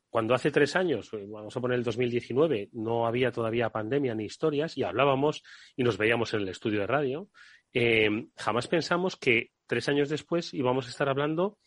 cuando 0.09 0.33
hace 0.33 0.51
tres 0.51 0.75
años, 0.75 1.09
eh, 1.13 1.25
vamos 1.27 1.55
a 1.55 1.61
poner 1.61 1.77
el 1.77 1.83
2019, 1.83 2.69
no 2.73 3.05
había 3.05 3.31
todavía 3.31 3.69
pandemia 3.69 4.15
ni 4.15 4.25
historias 4.25 4.77
y 4.77 4.83
hablábamos 4.83 5.43
y 5.75 5.83
nos 5.83 5.97
veíamos 5.97 6.33
en 6.33 6.41
el 6.41 6.49
estudio 6.49 6.81
de 6.81 6.87
radio, 6.87 7.29
eh, 7.73 8.27
jamás 8.37 8.67
pensamos 8.67 9.15
que 9.15 9.51
tres 9.67 9.87
años 9.87 10.09
después 10.09 10.53
íbamos 10.53 10.87
a 10.87 10.89
estar 10.89 11.07
hablando 11.07 11.57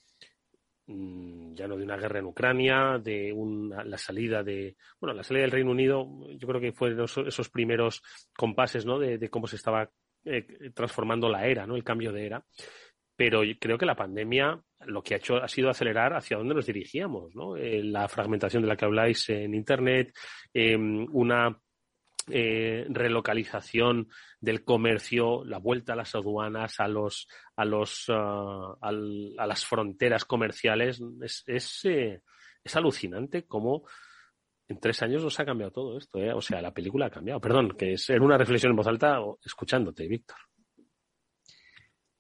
ya 0.87 1.67
no 1.67 1.77
de 1.77 1.85
una 1.85 1.97
guerra 1.97 2.19
en 2.19 2.27
Ucrania, 2.27 2.99
de 3.03 3.35
la 3.85 3.99
salida 3.99 4.43
de, 4.43 4.77
bueno, 5.01 5.15
la 5.15 5.23
salida 5.23 5.43
del 5.43 5.53
Reino 5.53 5.71
Unido, 5.71 6.07
yo 6.37 6.47
creo 6.47 6.61
que 6.61 6.73
fueron 6.73 7.05
esos, 7.05 7.49
primeros 7.49 8.03
compases, 8.37 8.85
¿no? 8.85 8.99
De, 8.99 9.29
cómo 9.31 9.47
se 9.47 9.57
estaba 9.57 9.91
eh, 10.25 10.71
transformando 10.75 11.29
la 11.29 11.47
era, 11.47 11.67
¿no? 11.67 11.77
El 11.77 11.85
cambio 11.85 12.13
de 12.13 12.27
era. 12.27 12.45
Pero 13.17 13.43
creo 13.61 13.79
que 13.79 13.87
la 13.87 13.95
pandemia 13.95 14.61
lo 14.87 15.03
que 15.03 15.15
ha 15.15 15.19
hecho 15.19 15.37
ha 15.37 15.49
sido 15.49 15.71
acelerar 15.71 16.15
hacia 16.15 16.37
dónde 16.37 16.55
nos 16.55 16.67
dirigíamos, 16.67 17.35
¿no? 17.35 17.57
Eh, 17.57 17.83
la 17.83 18.09
fragmentación 18.09 18.63
de 18.63 18.69
la 18.69 18.77
que 18.77 18.85
habláis 18.85 19.29
en 19.31 19.55
Internet, 19.55 20.13
em, 20.53 21.07
una 21.13 21.57
eh, 22.31 22.87
relocalización 22.89 24.09
del 24.41 24.65
comercio, 24.65 25.45
la 25.45 25.59
vuelta 25.59 25.93
a 25.93 25.97
las 25.97 26.15
aduanas, 26.15 26.81
a 26.81 26.89
los 26.89 27.29
a 27.57 27.65
los 27.65 28.07
ah, 28.09 28.77
a 28.81 29.47
las 29.47 29.65
fronteras 29.65 30.25
comerciales 30.25 31.01
es 31.23 31.45
es, 31.47 31.85
eh, 31.85 32.23
es 32.63 32.77
alucinante 32.77 33.47
cómo 33.47 33.85
en 34.69 34.81
tres 34.81 35.03
años 35.03 35.23
nos 35.23 35.39
ha 35.39 35.45
cambiado 35.45 35.73
todo 35.73 35.99
esto, 35.99 36.19
¿eh? 36.19 36.33
o 36.33 36.41
sea, 36.41 36.63
la 36.63 36.73
película 36.73 37.07
ha 37.07 37.11
cambiado. 37.11 37.41
Perdón, 37.41 37.75
que 37.77 37.93
es 37.93 38.09
una 38.09 38.39
reflexión 38.39 38.71
en 38.71 38.77
voz 38.77 38.87
alta 38.87 39.19
escuchándote, 39.45 40.09
Víctor. 40.09 40.39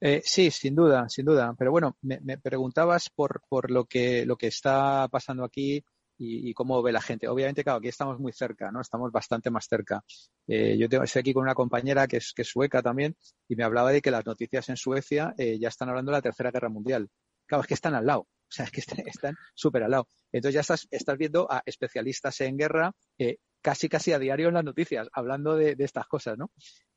Eh, 0.00 0.20
sí, 0.22 0.50
sin 0.50 0.74
duda, 0.74 1.08
sin 1.08 1.24
duda. 1.24 1.54
Pero 1.56 1.70
bueno, 1.70 1.96
me, 2.02 2.20
me 2.20 2.36
preguntabas 2.36 3.08
por, 3.08 3.40
por 3.48 3.70
lo 3.70 3.86
que 3.86 4.26
lo 4.26 4.36
que 4.36 4.48
está 4.48 5.08
pasando 5.08 5.44
aquí 5.44 5.82
y, 6.18 6.54
cómo 6.54 6.82
ve 6.82 6.92
la 6.92 7.00
gente. 7.00 7.28
Obviamente, 7.28 7.64
claro, 7.64 7.78
aquí 7.78 7.88
estamos 7.88 8.18
muy 8.18 8.32
cerca, 8.32 8.70
¿no? 8.70 8.80
Estamos 8.80 9.10
bastante 9.10 9.50
más 9.50 9.66
cerca. 9.68 10.02
Eh, 10.46 10.76
yo 10.78 10.88
tengo, 10.88 11.04
estoy 11.04 11.20
aquí 11.20 11.32
con 11.32 11.42
una 11.42 11.54
compañera 11.54 12.06
que 12.06 12.18
es, 12.18 12.32
que 12.34 12.42
es 12.42 12.48
sueca 12.48 12.82
también 12.82 13.16
y 13.48 13.56
me 13.56 13.64
hablaba 13.64 13.90
de 13.92 14.00
que 14.00 14.10
las 14.10 14.24
noticias 14.24 14.68
en 14.68 14.76
Suecia 14.76 15.34
eh, 15.38 15.58
ya 15.58 15.68
están 15.68 15.88
hablando 15.88 16.12
de 16.12 16.18
la 16.18 16.22
Tercera 16.22 16.50
Guerra 16.50 16.68
Mundial. 16.68 17.08
Claro, 17.46 17.62
es 17.62 17.68
que 17.68 17.74
están 17.74 17.94
al 17.94 18.06
lado. 18.06 18.20
O 18.20 18.56
sea, 18.56 18.66
es 18.66 18.70
que 18.70 18.80
están 19.06 19.34
súper 19.54 19.82
al 19.82 19.90
lado. 19.90 20.08
Entonces 20.32 20.54
ya 20.54 20.60
estás, 20.60 20.86
estás 20.90 21.18
viendo 21.18 21.50
a 21.50 21.62
especialistas 21.66 22.40
en 22.40 22.56
guerra 22.56 22.92
eh, 23.18 23.38
casi 23.60 23.88
casi 23.88 24.12
a 24.12 24.18
diario 24.18 24.48
en 24.48 24.54
las 24.54 24.64
noticias, 24.64 25.08
hablando 25.12 25.56
de, 25.56 25.74
de, 25.74 25.84
estas 25.84 26.06
cosas, 26.06 26.36
¿no? 26.36 26.50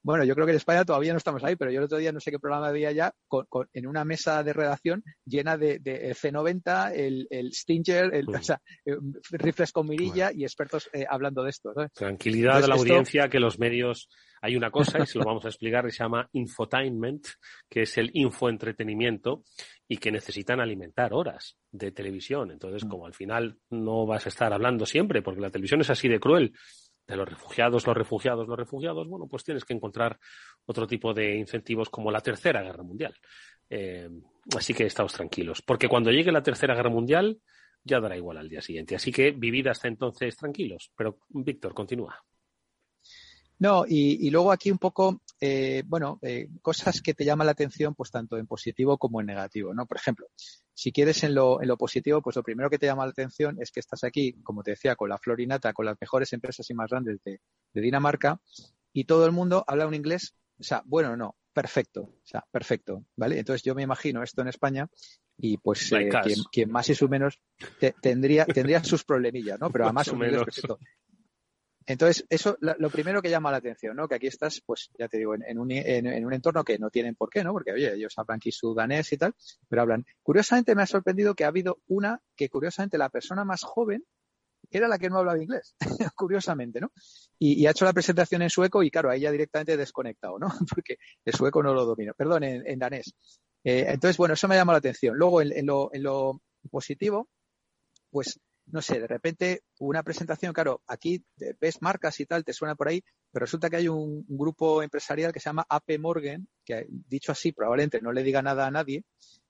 Bueno, 0.08 0.24
yo 0.24 0.36
creo 0.36 0.46
que 0.46 0.54
en 0.54 0.58
España 0.58 0.86
todavía 0.86 1.12
no 1.12 1.18
estamos 1.18 1.44
ahí, 1.44 1.58
pero 1.58 1.70
yo 1.70 1.80
el 1.80 1.84
otro 1.84 1.98
día 1.98 2.14
no 2.14 2.22
sé 2.22 2.32
qué 2.32 2.40
programa 2.40 2.70
había 2.70 2.94
ya 2.94 3.14
con, 3.28 3.46
en 3.74 3.88
una 3.88 4.06
mesa 4.06 4.42
de 4.42 4.54
redacción 4.54 5.04
llena 5.26 5.58
de, 5.58 5.80
de 5.80 6.16
C90, 6.16 6.94
el, 6.96 7.28
el 7.30 7.52
Stinger, 7.52 8.16
el, 8.16 8.26
o 8.30 8.42
sea, 8.42 8.62
eh, 8.86 8.96
rifles 9.32 9.74
con 9.74 9.86
mirilla 9.86 10.32
y 10.34 10.46
expertos 10.46 10.90
eh, 10.94 11.06
hablando 11.10 11.44
de 11.44 11.50
esto. 11.50 11.74
Tranquilidad 11.94 12.62
de 12.62 12.70
la 12.70 12.76
audiencia, 12.76 13.28
que 13.28 13.42
los 13.42 13.60
medios 13.60 14.08
hay 14.42 14.56
una 14.56 14.72
cosa, 14.72 15.00
y 15.00 15.06
se 15.06 15.20
lo 15.20 15.26
vamos 15.26 15.44
a 15.44 15.50
explicar, 15.50 15.84
que 15.84 15.92
se 15.92 16.04
llama 16.04 16.30
infotainment, 16.32 17.28
que 17.70 17.82
es 17.82 17.98
el 17.98 18.10
infoentretenimiento, 18.14 19.44
y 19.90 19.98
que 19.98 20.12
necesitan 20.12 20.62
alimentar 20.62 21.14
horas 21.14 21.58
de 21.70 21.92
televisión. 21.92 22.52
Entonces, 22.52 22.86
mm. 22.86 22.90
como 22.90 23.06
al 23.06 23.14
final 23.14 23.58
no 23.70 24.06
vas 24.06 24.26
a 24.26 24.30
estar 24.30 24.54
hablando 24.54 24.86
siempre, 24.86 25.22
porque 25.22 25.42
la 25.42 25.50
televisión 25.50 25.82
es 25.82 25.90
así 25.90 26.08
de 26.08 26.22
cruel, 26.22 26.54
de 27.08 27.16
los 27.16 27.28
refugiados, 27.28 27.88
los 27.88 27.96
refugiados, 27.96 28.48
los 28.48 28.58
refugiados, 28.58 29.08
bueno, 29.08 29.28
pues 29.28 29.44
tienes 29.44 29.64
que 29.64 29.74
encontrar 29.74 30.20
otro 30.66 30.86
tipo 30.86 31.14
de 31.14 31.36
incentivos 31.36 31.90
como 31.90 32.12
la 32.12 32.22
Tercera 32.22 32.62
Guerra 32.62 32.84
Mundial. 32.84 33.16
Eh, 33.70 34.10
así 34.56 34.74
que 34.74 34.86
estamos 34.86 35.14
tranquilos, 35.14 35.62
porque 35.62 35.88
cuando 35.88 36.12
llegue 36.12 36.32
la 36.32 36.44
Tercera 36.44 36.76
Guerra 36.76 36.90
Mundial 36.90 37.40
ya 37.84 38.00
dará 38.00 38.18
igual 38.18 38.38
al 38.38 38.50
día 38.50 38.62
siguiente. 38.62 38.96
Así 38.96 39.12
que 39.12 39.32
vivid 39.32 39.68
hasta 39.68 39.88
entonces 39.88 40.36
tranquilos. 40.36 40.92
Pero, 40.96 41.20
Víctor, 41.30 41.74
continúa. 41.74 42.22
No, 43.60 43.86
y, 43.88 44.30
luego 44.30 44.52
aquí 44.52 44.70
un 44.70 44.78
poco, 44.78 45.22
eh, 45.40 45.82
bueno, 45.86 46.20
eh, 46.22 46.48
cosas 46.62 47.02
que 47.02 47.16
te 47.16 47.26
llaman 47.26 47.48
la 47.48 47.54
atención, 47.54 47.96
pues 47.96 48.12
tanto 48.12 48.38
en 48.38 48.46
positivo 48.46 48.98
como 48.98 49.20
en 49.20 49.28
negativo, 49.28 49.74
¿no? 49.74 49.88
Por 49.88 49.98
ejemplo, 49.98 50.28
si 50.78 50.92
quieres 50.92 51.24
en 51.24 51.34
lo, 51.34 51.60
en 51.60 51.68
lo 51.68 51.76
positivo, 51.76 52.22
pues 52.22 52.36
lo 52.36 52.44
primero 52.44 52.70
que 52.70 52.78
te 52.78 52.86
llama 52.86 53.04
la 53.04 53.10
atención 53.10 53.58
es 53.60 53.72
que 53.72 53.80
estás 53.80 54.04
aquí, 54.04 54.34
como 54.44 54.62
te 54.62 54.72
decía, 54.72 54.96
con 54.96 55.10
la 55.10 55.18
Florinata, 55.18 55.74
con 55.74 55.88
las 55.88 55.98
mejores 56.00 56.32
empresas 56.34 56.70
y 56.70 56.76
más 56.76 56.92
grandes 56.92 57.20
de, 57.24 57.42
Dinamarca, 57.74 58.40
y 58.94 59.06
todo 59.06 59.26
el 59.26 59.32
mundo 59.32 59.66
habla 59.66 59.88
un 59.88 59.96
inglés, 59.96 60.36
o 60.60 60.62
sea, 60.62 60.84
bueno, 60.86 61.18
no, 61.18 61.36
perfecto, 61.52 62.02
o 62.02 62.22
sea, 62.24 62.46
perfecto, 62.52 63.06
¿vale? 63.16 63.40
Entonces 63.40 63.64
yo 63.64 63.74
me 63.74 63.82
imagino 63.82 64.22
esto 64.22 64.44
en 64.44 64.50
España 64.50 64.88
y 65.36 65.58
pues 65.58 65.92
eh, 65.94 66.10
quien, 66.52 66.70
más 66.70 66.88
y 66.90 66.94
su 66.94 67.10
menos 67.10 67.40
tendría, 68.00 68.46
tendría 68.46 68.84
sus 68.84 69.04
problemillas, 69.04 69.60
¿no? 69.60 69.72
Pero 69.72 69.86
además 69.86 70.10
un 70.10 70.24
inglés 70.24 70.44
perfecto. 70.44 70.78
Entonces, 71.90 72.26
eso 72.30 72.58
lo 72.60 72.90
primero 72.90 73.22
que 73.22 73.30
llama 73.30 73.50
la 73.50 73.58
atención, 73.58 73.96
¿no? 73.96 74.10
Que 74.10 74.16
aquí 74.16 74.28
estás, 74.28 74.62
pues 74.66 74.90
ya 75.00 75.08
te 75.08 75.18
digo, 75.18 75.36
en, 75.36 75.58
un, 75.58 75.72
en, 75.72 76.26
un, 76.26 76.34
entorno 76.34 76.66
que 76.66 76.78
no 76.78 76.90
tienen 76.90 77.16
por 77.16 77.30
qué, 77.30 77.46
¿no? 77.46 77.54
Porque, 77.54 77.72
oye, 77.72 77.94
ellos 77.94 78.14
hablan 78.18 78.36
aquí 78.38 78.52
su 78.52 78.76
danés 78.76 79.14
y 79.14 79.18
tal, 79.18 79.34
pero 79.70 79.84
hablan. 79.84 80.06
Curiosamente 80.22 80.76
me 80.76 80.82
ha 80.82 80.86
sorprendido 80.86 81.34
que 81.34 81.46
ha 81.46 81.48
habido 81.48 81.80
una 81.88 82.22
que, 82.36 82.50
curiosamente, 82.50 82.98
la 82.98 83.08
persona 83.08 83.46
más 83.46 83.64
joven 83.64 84.04
era 84.70 84.90
la 84.90 85.00
que 85.00 85.10
no 85.10 85.20
hablaba 85.20 85.42
inglés, 85.42 85.78
curiosamente, 86.16 86.82
¿no? 86.82 86.92
Y, 87.40 87.66
ha 87.68 87.72
hecho 87.72 87.86
la 87.86 87.94
presentación 87.94 88.42
en 88.42 88.50
sueco 88.50 88.84
y, 88.84 88.92
claro, 88.92 89.10
ahí 89.10 89.22
ya 89.22 89.32
directamente 89.32 89.78
desconectado, 89.78 90.38
¿no? 90.40 90.48
Porque 90.76 90.98
el 91.24 91.34
sueco 91.34 91.64
no 91.64 91.74
lo 91.74 91.86
domino, 91.86 92.14
perdón, 92.18 92.44
en, 92.44 92.80
danés. 92.80 93.16
Eh, 93.64 93.86
entonces, 93.88 94.18
bueno, 94.18 94.34
eso 94.34 94.50
me 94.50 94.56
ha 94.56 94.58
llamado 94.58 94.76
la 94.76 94.80
atención. 94.80 95.16
Luego, 95.18 95.42
en, 95.42 95.66
lo, 95.66 95.90
en 95.94 96.04
lo 96.04 96.42
positivo, 96.70 97.30
pues 98.10 98.42
no 98.68 98.82
sé, 98.82 99.00
de 99.00 99.08
repente 99.08 99.64
una 99.80 100.04
presentación, 100.04 100.54
claro, 100.54 100.82
aquí 100.88 101.24
ves 101.60 101.82
marcas 101.82 102.20
y 102.20 102.26
tal, 102.26 102.44
te 102.44 102.54
suena 102.54 102.76
por 102.76 102.90
ahí, 102.90 103.04
pero 103.32 103.46
resulta 103.46 103.70
que 103.70 103.78
hay 103.78 103.88
un, 103.88 104.26
grupo 104.28 104.84
empresarial 104.84 105.32
que 105.32 105.40
se 105.40 105.50
llama 105.50 105.66
AP 105.70 106.00
Morgan, 106.00 106.48
que 106.66 106.86
dicho 106.90 107.32
así 107.32 107.52
probablemente 107.52 108.02
no 108.02 108.12
le 108.12 108.24
diga 108.24 108.42
nada 108.42 108.68
a 108.68 108.72
nadie, 108.72 109.04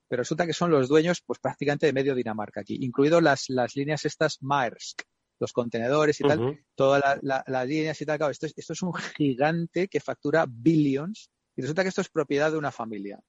pero 0.08 0.22
resulta 0.22 0.46
que 0.46 0.54
son 0.54 0.72
los 0.72 0.88
dueños 0.88 1.22
pues 1.26 1.40
prácticamente 1.40 1.86
de 1.86 1.94
medio 1.94 2.16
Dinamarca 2.16 2.62
aquí, 2.62 2.78
incluido 2.82 3.20
las, 3.22 3.50
las 3.50 3.76
líneas 3.76 4.06
estas 4.06 4.38
Maersk, 4.42 5.02
los 5.40 5.54
contenedores 5.54 6.20
y 6.20 6.24
tal, 6.24 6.66
todas 6.76 7.20
las 7.22 7.68
líneas 7.68 8.02
y 8.02 8.06
tal, 8.06 8.18
claro, 8.18 8.32
esto 8.32 8.46
es, 8.46 8.54
esto 8.56 8.74
es 8.74 8.82
un 8.82 8.94
gigante 8.94 9.88
que 9.88 10.00
factura 10.00 10.46
billions 10.48 11.30
y 11.56 11.62
resulta 11.62 11.84
que 11.84 11.90
esto 11.90 12.02
es 12.02 12.10
propiedad 12.10 12.52
de 12.52 12.58
una 12.58 12.72
familia. 12.72 13.20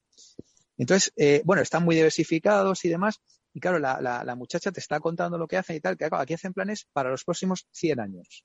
Entonces, 0.76 1.12
eh, 1.16 1.42
bueno, 1.44 1.60
están 1.60 1.84
muy 1.84 1.96
diversificados 1.96 2.84
y 2.84 2.88
demás, 2.88 3.20
y 3.52 3.60
claro, 3.60 3.78
la, 3.78 4.00
la, 4.00 4.34
muchacha 4.34 4.70
te 4.70 4.80
está 4.80 5.00
contando 5.00 5.38
lo 5.38 5.48
que 5.48 5.56
hacen 5.56 5.76
y 5.76 5.80
tal, 5.80 5.96
que 5.96 6.08
aquí 6.10 6.34
hacen 6.34 6.52
planes 6.52 6.86
para 6.92 7.10
los 7.10 7.24
próximos 7.24 7.66
100 7.72 8.00
años. 8.00 8.44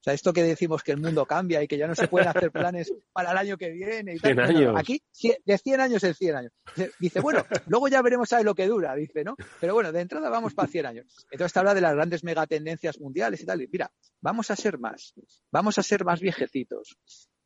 O 0.00 0.02
sea, 0.02 0.14
esto 0.14 0.32
que 0.32 0.44
decimos 0.44 0.84
que 0.84 0.92
el 0.92 0.98
mundo 0.98 1.26
cambia 1.26 1.60
y 1.62 1.66
que 1.66 1.76
ya 1.76 1.88
no 1.88 1.94
se 1.96 2.06
pueden 2.06 2.28
hacer 2.28 2.52
planes 2.52 2.92
para 3.12 3.32
el 3.32 3.38
año 3.38 3.56
que 3.56 3.70
viene 3.70 4.14
y 4.14 4.18
tal. 4.18 4.34
100 4.34 4.40
años. 4.40 4.74
Aquí, 4.78 5.02
de 5.44 5.58
100 5.58 5.80
años 5.80 6.04
en 6.04 6.14
100 6.14 6.36
años. 6.36 6.52
Dice, 7.00 7.20
bueno, 7.20 7.44
luego 7.66 7.88
ya 7.88 8.02
veremos 8.02 8.32
a 8.32 8.42
lo 8.42 8.54
que 8.54 8.68
dura, 8.68 8.94
dice, 8.94 9.24
¿no? 9.24 9.34
Pero 9.60 9.74
bueno, 9.74 9.90
de 9.90 10.00
entrada 10.00 10.30
vamos 10.30 10.54
para 10.54 10.68
100 10.68 10.86
años. 10.86 11.26
Entonces 11.30 11.52
te 11.52 11.58
habla 11.58 11.74
de 11.74 11.80
las 11.80 11.94
grandes 11.94 12.22
megatendencias 12.22 13.00
mundiales 13.00 13.40
y 13.40 13.46
tal. 13.46 13.62
Y 13.62 13.68
mira, 13.68 13.90
vamos 14.20 14.50
a 14.52 14.56
ser 14.56 14.78
más, 14.78 15.12
vamos 15.50 15.76
a 15.78 15.82
ser 15.82 16.04
más 16.04 16.20
viejecitos. 16.20 16.96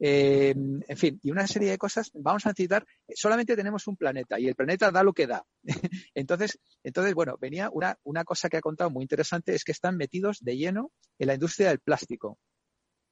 Eh, 0.03 0.55
en 0.57 0.97
fin, 0.97 1.21
y 1.23 1.31
una 1.31 1.47
serie 1.47 1.71
de 1.71 1.79
cosas. 1.79 2.11
Vamos 2.15 2.47
a 2.47 2.51
necesitar, 2.51 2.87
solamente 3.15 3.55
tenemos 3.55 3.87
un 3.87 3.97
planeta 3.97 4.41
y 4.41 4.49
el 4.49 4.55
planeta 4.55 4.91
da 4.91 5.03
lo 5.03 5.13
que 5.13 5.27
da. 5.27 5.45
entonces, 6.15 6.59
entonces, 6.83 7.15
bueno, 7.15 7.37
venía 7.39 7.69
una, 7.71 7.99
una 8.05 8.25
cosa 8.25 8.49
que 8.49 8.57
ha 8.57 8.63
contado 8.63 8.91
muy 8.91 9.03
interesante, 9.03 9.55
es 9.55 9.63
que 9.63 9.73
están 9.73 9.97
metidos 9.97 10.39
de 10.41 10.57
lleno 10.57 10.91
en 11.19 11.27
la 11.27 11.35
industria 11.35 11.69
del 11.69 11.81
plástico. 11.81 12.39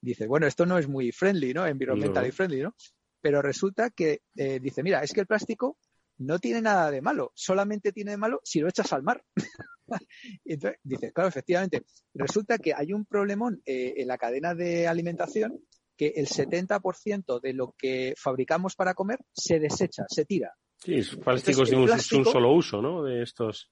Dice, 0.00 0.26
bueno, 0.26 0.46
esto 0.46 0.64
no 0.64 0.78
es 0.78 0.88
muy 0.88 1.12
friendly, 1.12 1.52
¿no? 1.52 1.66
Environmentally 1.66 2.30
friendly, 2.30 2.62
¿no? 2.62 2.74
Pero 3.20 3.42
resulta 3.42 3.90
que 3.90 4.22
eh, 4.36 4.60
dice, 4.60 4.82
mira, 4.82 5.02
es 5.02 5.12
que 5.12 5.20
el 5.20 5.26
plástico 5.26 5.76
no 6.18 6.38
tiene 6.38 6.62
nada 6.62 6.90
de 6.90 7.02
malo, 7.02 7.32
solamente 7.34 7.92
tiene 7.92 8.12
de 8.12 8.16
malo 8.16 8.40
si 8.44 8.60
lo 8.60 8.68
echas 8.68 8.92
al 8.92 9.02
mar. 9.02 9.22
entonces, 10.44 10.80
dice, 10.82 11.12
claro, 11.12 11.28
efectivamente, 11.28 11.84
resulta 12.14 12.58
que 12.58 12.72
hay 12.74 12.92
un 12.92 13.04
problemón 13.04 13.60
eh, 13.66 13.94
en 13.98 14.08
la 14.08 14.18
cadena 14.18 14.54
de 14.54 14.86
alimentación 14.86 15.60
que 15.98 16.12
el 16.14 16.28
70% 16.28 17.40
de 17.40 17.52
lo 17.52 17.74
que 17.76 18.14
fabricamos 18.16 18.76
para 18.76 18.94
comer 18.94 19.18
se 19.32 19.58
desecha, 19.58 20.04
se 20.08 20.24
tira. 20.24 20.54
Sí, 20.78 21.02
plásticos 21.16 21.70
de 21.70 21.76
un, 21.76 21.88
solo 21.98 22.52
uso, 22.52 22.80
¿no? 22.80 23.02
De 23.02 23.22
estos. 23.22 23.70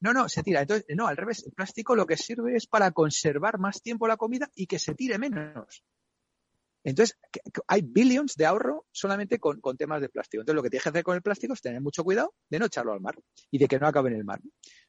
No, 0.00 0.12
no, 0.12 0.28
se 0.28 0.42
tira. 0.42 0.62
Entonces, 0.62 0.84
no, 0.96 1.06
al 1.06 1.16
revés. 1.16 1.46
El 1.46 1.52
plástico 1.52 1.94
lo 1.94 2.04
que 2.04 2.16
sirve 2.16 2.56
es 2.56 2.66
para 2.66 2.90
conservar 2.90 3.58
más 3.58 3.80
tiempo 3.80 4.08
la 4.08 4.16
comida 4.16 4.50
y 4.56 4.66
que 4.66 4.80
se 4.80 4.94
tire 4.94 5.18
menos. 5.18 5.84
Entonces, 6.82 7.18
hay 7.68 7.82
billions 7.82 8.34
de 8.34 8.46
ahorro 8.46 8.86
solamente 8.90 9.38
con, 9.38 9.60
temas 9.76 10.00
de 10.00 10.08
plástico. 10.08 10.42
Entonces, 10.42 10.56
lo 10.56 10.62
que 10.62 10.70
tienes 10.70 10.82
que 10.82 10.88
hacer 10.88 11.04
con 11.04 11.16
el 11.16 11.22
plástico 11.22 11.54
es 11.54 11.60
tener 11.60 11.80
mucho 11.80 12.02
cuidado 12.04 12.34
de 12.50 12.58
no 12.58 12.66
echarlo 12.66 12.92
al 12.92 13.00
mar 13.00 13.16
y 13.50 13.58
de 13.58 13.68
que 13.68 13.78
no 13.78 13.86
acabe 13.86 14.10
en 14.10 14.16
el 14.16 14.24
mar. 14.24 14.40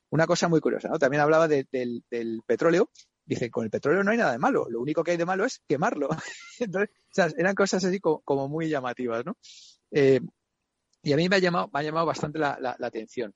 Una 0.09 0.25
cosa 0.25 0.47
muy 0.47 0.59
curiosa, 0.59 0.89
¿no? 0.89 0.97
También 0.97 1.21
hablaba 1.21 1.47
del, 1.47 1.67
del, 1.71 2.41
petróleo 2.45 2.89
dice, 3.27 3.51
con 3.51 3.65
el 3.65 3.69
petróleo 3.69 4.03
no 4.03 4.11
hay 4.11 4.17
nada 4.17 4.31
de 4.31 4.39
malo, 4.39 4.67
lo 4.69 4.81
único 4.81 5.03
que 5.03 5.11
hay 5.11 5.17
de 5.17 5.25
malo 5.25 5.45
es 5.45 5.61
quemarlo. 5.67 6.09
Entonces, 6.59 6.89
o 6.95 7.13
sea, 7.13 7.29
eran 7.37 7.53
cosas 7.53 7.83
así 7.83 7.99
como, 7.99 8.47
muy 8.47 8.69
llamativas, 8.69 9.25
¿no? 9.25 9.37
Eh, 9.91 10.21
y 11.03 11.13
a 11.13 11.17
mí 11.17 11.29
me 11.29 11.35
ha 11.35 11.39
llamado, 11.39 11.69
me 11.73 11.79
ha 11.79 11.83
llamado 11.83 12.05
bastante 12.05 12.39
la, 12.39 12.77
atención. 12.81 13.33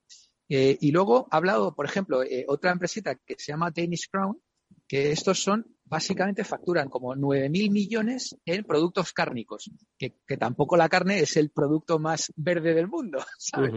Eh, 0.50 0.78
y 0.82 0.92
luego 0.92 1.28
ha 1.32 1.38
hablado, 1.38 1.76
por 1.76 1.86
ejemplo, 1.86 2.24
eh, 2.24 2.46
otra 2.48 2.72
empresita 2.72 3.16
que 3.16 3.36
se 3.38 3.52
llama 3.52 3.72
Danish 3.72 4.10
Crown, 4.10 4.42
que 4.88 5.12
estos 5.12 5.42
son, 5.42 5.66
básicamente 5.86 6.44
facturan 6.46 6.90
como 6.90 7.14
9.000 7.16 7.72
millones 7.72 8.38
en 8.46 8.64
productos 8.64 9.12
cárnicos, 9.12 9.70
que, 9.98 10.16
tampoco 10.38 10.78
la 10.78 10.88
carne 10.88 11.20
es 11.20 11.36
el 11.36 11.50
producto 11.50 12.00
más 12.00 12.32
verde 12.36 12.74
del 12.74 12.88
mundo, 12.88 13.20
¿sabes? 13.38 13.74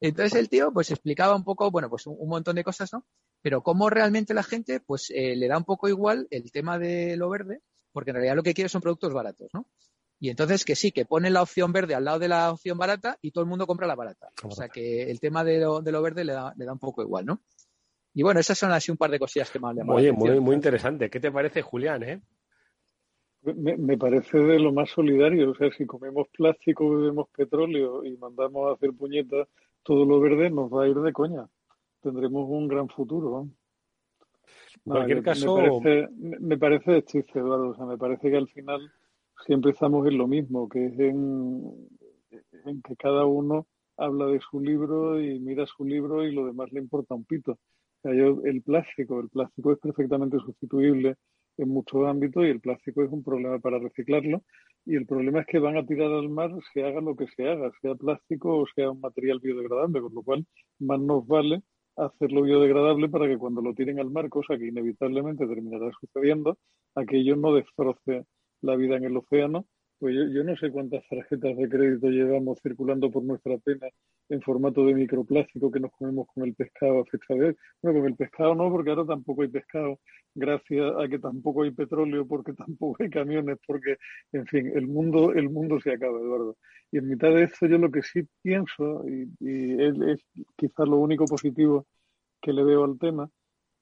Entonces 0.00 0.38
el 0.38 0.48
tío 0.48 0.72
pues 0.72 0.90
explicaba 0.90 1.34
un 1.34 1.44
poco, 1.44 1.70
bueno, 1.70 1.90
pues 1.90 2.06
un, 2.06 2.28
montón 2.28 2.56
de 2.56 2.64
cosas, 2.64 2.92
¿no? 2.92 3.04
Pero 3.46 3.62
cómo 3.62 3.88
realmente 3.90 4.34
la 4.34 4.42
gente 4.42 4.80
pues 4.80 5.08
eh, 5.14 5.36
le 5.36 5.46
da 5.46 5.56
un 5.56 5.62
poco 5.62 5.88
igual 5.88 6.26
el 6.32 6.50
tema 6.50 6.80
de 6.80 7.16
lo 7.16 7.30
verde, 7.30 7.60
porque 7.92 8.10
en 8.10 8.16
realidad 8.16 8.34
lo 8.34 8.42
que 8.42 8.54
quiere 8.54 8.68
son 8.68 8.80
productos 8.80 9.14
baratos, 9.14 9.54
¿no? 9.54 9.68
Y 10.18 10.30
entonces 10.30 10.64
que 10.64 10.74
sí, 10.74 10.90
que 10.90 11.04
ponen 11.04 11.32
la 11.32 11.42
opción 11.42 11.72
verde 11.72 11.94
al 11.94 12.06
lado 12.06 12.18
de 12.18 12.26
la 12.26 12.50
opción 12.50 12.76
barata 12.76 13.18
y 13.22 13.30
todo 13.30 13.44
el 13.44 13.48
mundo 13.48 13.68
compra 13.68 13.86
la 13.86 13.94
barata. 13.94 14.32
O 14.42 14.50
sea 14.50 14.68
que 14.68 15.08
el 15.08 15.20
tema 15.20 15.44
de 15.44 15.60
lo, 15.60 15.80
de 15.80 15.92
lo 15.92 16.02
verde 16.02 16.24
le 16.24 16.32
da, 16.32 16.54
le 16.56 16.64
da 16.64 16.72
un 16.72 16.80
poco 16.80 17.02
igual, 17.02 17.24
¿no? 17.24 17.40
Y 18.14 18.24
bueno, 18.24 18.40
esas 18.40 18.58
son 18.58 18.72
así 18.72 18.90
un 18.90 18.96
par 18.96 19.12
de 19.12 19.20
cosillas 19.20 19.48
que 19.48 19.60
me 19.60 19.68
han 19.68 19.76
llamado. 19.76 19.96
Oye, 19.96 20.10
muy, 20.10 20.40
muy 20.40 20.56
interesante. 20.56 21.08
¿Qué 21.08 21.20
te 21.20 21.30
parece, 21.30 21.62
Julián? 21.62 22.02
Eh? 22.02 22.20
Me, 23.42 23.96
parece 23.96 24.38
de 24.38 24.58
lo 24.58 24.72
más 24.72 24.90
solidario. 24.90 25.52
O 25.52 25.54
sea, 25.54 25.70
si 25.70 25.86
comemos 25.86 26.26
plástico, 26.36 26.90
bebemos 26.90 27.28
petróleo 27.28 28.04
y 28.04 28.16
mandamos 28.16 28.68
a 28.68 28.74
hacer 28.74 28.90
puñetas 28.92 29.46
todo 29.84 30.04
lo 30.04 30.18
verde, 30.18 30.50
nos 30.50 30.68
va 30.68 30.82
a 30.82 30.88
ir 30.88 30.96
de 30.96 31.12
coña. 31.12 31.46
Tendremos 32.02 32.46
un 32.48 32.68
gran 32.68 32.88
futuro. 32.88 33.48
En 34.84 34.92
cualquier 34.92 35.22
caso. 35.22 35.56
Me 35.56 35.68
parece, 35.68 36.08
me 36.16 36.58
parece 36.58 36.92
de 36.92 37.04
chiste, 37.04 37.38
Eduardo. 37.38 37.70
O 37.70 37.74
sea, 37.74 37.86
me 37.86 37.98
parece 37.98 38.30
que 38.30 38.36
al 38.36 38.48
final 38.48 38.80
siempre 39.46 39.72
estamos 39.72 40.06
en 40.06 40.18
lo 40.18 40.26
mismo, 40.26 40.68
que 40.68 40.86
es 40.86 40.98
en, 40.98 41.88
en 42.64 42.82
que 42.82 42.96
cada 42.96 43.26
uno 43.26 43.66
habla 43.96 44.26
de 44.26 44.40
su 44.40 44.60
libro 44.60 45.20
y 45.20 45.40
mira 45.40 45.66
su 45.66 45.84
libro 45.84 46.24
y 46.24 46.32
lo 46.32 46.46
demás 46.46 46.70
le 46.72 46.80
importa 46.80 47.14
un 47.14 47.24
pito 47.24 47.58
el 48.10 48.62
plástico, 48.62 49.20
el 49.20 49.28
plástico 49.28 49.72
es 49.72 49.78
perfectamente 49.78 50.38
sustituible 50.38 51.16
en 51.58 51.68
muchos 51.68 52.06
ámbitos 52.06 52.44
y 52.44 52.48
el 52.48 52.60
plástico 52.60 53.02
es 53.02 53.10
un 53.10 53.24
problema 53.24 53.58
para 53.58 53.78
reciclarlo. 53.78 54.42
Y 54.84 54.94
el 54.94 55.06
problema 55.06 55.40
es 55.40 55.46
que 55.46 55.58
van 55.58 55.76
a 55.76 55.86
tirar 55.86 56.12
al 56.12 56.28
mar 56.28 56.52
se 56.72 56.84
haga 56.84 57.00
lo 57.00 57.16
que 57.16 57.26
se 57.34 57.48
haga, 57.48 57.72
sea 57.80 57.94
plástico 57.94 58.58
o 58.58 58.66
sea 58.74 58.90
un 58.90 59.00
material 59.00 59.40
biodegradable, 59.40 60.00
con 60.00 60.14
lo 60.14 60.22
cual 60.22 60.46
más 60.78 61.00
nos 61.00 61.26
vale 61.26 61.62
hacerlo 61.96 62.42
biodegradable 62.42 63.08
para 63.08 63.26
que 63.26 63.38
cuando 63.38 63.62
lo 63.62 63.74
tiren 63.74 63.98
al 64.00 64.10
mar, 64.10 64.28
cosa 64.28 64.56
que 64.56 64.66
inevitablemente 64.66 65.46
terminará 65.46 65.90
sucediendo, 66.00 66.58
aquello 66.94 67.36
no 67.36 67.54
destroce 67.54 68.24
la 68.62 68.76
vida 68.76 68.96
en 68.96 69.04
el 69.04 69.16
océano 69.16 69.66
pues 69.98 70.14
yo, 70.14 70.44
no 70.44 70.56
sé 70.56 70.70
cuántas 70.70 71.06
tarjetas 71.08 71.56
de 71.56 71.68
crédito 71.68 72.08
llevamos 72.08 72.58
circulando 72.62 73.10
por 73.10 73.24
nuestra 73.24 73.56
pena 73.58 73.88
en 74.28 74.42
formato 74.42 74.84
de 74.84 74.94
microplástico 74.94 75.70
que 75.70 75.80
nos 75.80 75.92
comemos 75.92 76.26
con 76.32 76.44
el 76.44 76.54
pescado 76.54 77.00
a 77.00 77.04
fecha 77.04 77.34
de 77.34 77.46
hoy. 77.46 77.56
Bueno, 77.82 78.00
con 78.00 78.08
el 78.08 78.16
pescado 78.16 78.54
no, 78.54 78.70
porque 78.70 78.90
ahora 78.90 79.06
tampoco 79.06 79.42
hay 79.42 79.48
pescado, 79.48 80.00
gracias 80.34 80.92
a 80.98 81.08
que 81.08 81.18
tampoco 81.18 81.62
hay 81.62 81.70
petróleo, 81.70 82.26
porque 82.26 82.52
tampoco 82.54 83.02
hay 83.02 83.10
camiones, 83.10 83.58
porque, 83.66 83.96
en 84.32 84.46
fin, 84.46 84.72
el 84.74 84.86
mundo, 84.86 85.32
el 85.32 85.50
mundo 85.50 85.80
se 85.80 85.92
acaba, 85.92 86.18
Eduardo. 86.18 86.56
Y 86.90 86.98
en 86.98 87.08
mitad 87.08 87.30
de 87.30 87.44
esto 87.44 87.66
yo 87.66 87.78
lo 87.78 87.90
que 87.90 88.02
sí 88.02 88.26
pienso, 88.42 89.04
y, 89.08 89.28
y 89.40 89.82
es, 89.82 90.20
quizás 90.56 90.88
lo 90.88 90.96
único 90.96 91.24
positivo 91.26 91.86
que 92.40 92.52
le 92.52 92.64
veo 92.64 92.84
al 92.84 92.98
tema, 92.98 93.30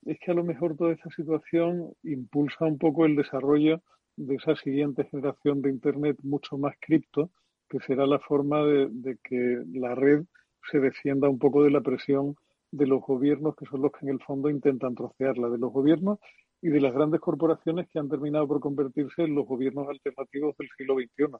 es 0.05 0.19
que 0.19 0.31
a 0.31 0.35
lo 0.35 0.43
mejor 0.43 0.75
toda 0.77 0.93
esta 0.93 1.09
situación 1.09 1.91
impulsa 2.03 2.65
un 2.65 2.77
poco 2.77 3.05
el 3.05 3.15
desarrollo 3.15 3.81
de 4.17 4.35
esa 4.35 4.55
siguiente 4.55 5.05
generación 5.05 5.61
de 5.61 5.71
Internet 5.71 6.17
mucho 6.23 6.57
más 6.57 6.75
cripto, 6.79 7.31
que 7.69 7.79
será 7.79 8.05
la 8.05 8.19
forma 8.19 8.63
de, 8.63 9.17
que 9.23 9.61
la 9.73 9.95
red 9.95 10.23
se 10.71 10.79
defienda 10.79 11.29
un 11.29 11.39
poco 11.39 11.63
de 11.63 11.71
la 11.71 11.81
presión 11.81 12.35
de 12.71 12.87
los 12.87 13.01
gobiernos, 13.01 13.55
que 13.55 13.65
son 13.65 13.81
los 13.81 13.91
que 13.91 14.05
en 14.05 14.13
el 14.13 14.19
fondo 14.21 14.49
intentan 14.49 14.95
trocearla, 14.95 15.49
de 15.49 15.57
los 15.57 15.71
gobiernos 15.71 16.19
y 16.61 16.69
de 16.69 16.81
las 16.81 16.93
grandes 16.93 17.21
corporaciones 17.21 17.87
que 17.89 17.99
han 17.99 18.09
terminado 18.09 18.47
por 18.47 18.59
convertirse 18.59 19.23
en 19.23 19.35
los 19.35 19.45
gobiernos 19.45 19.87
alternativos 19.87 20.55
del 20.57 20.69
siglo 20.77 20.95
XXI, 20.95 21.37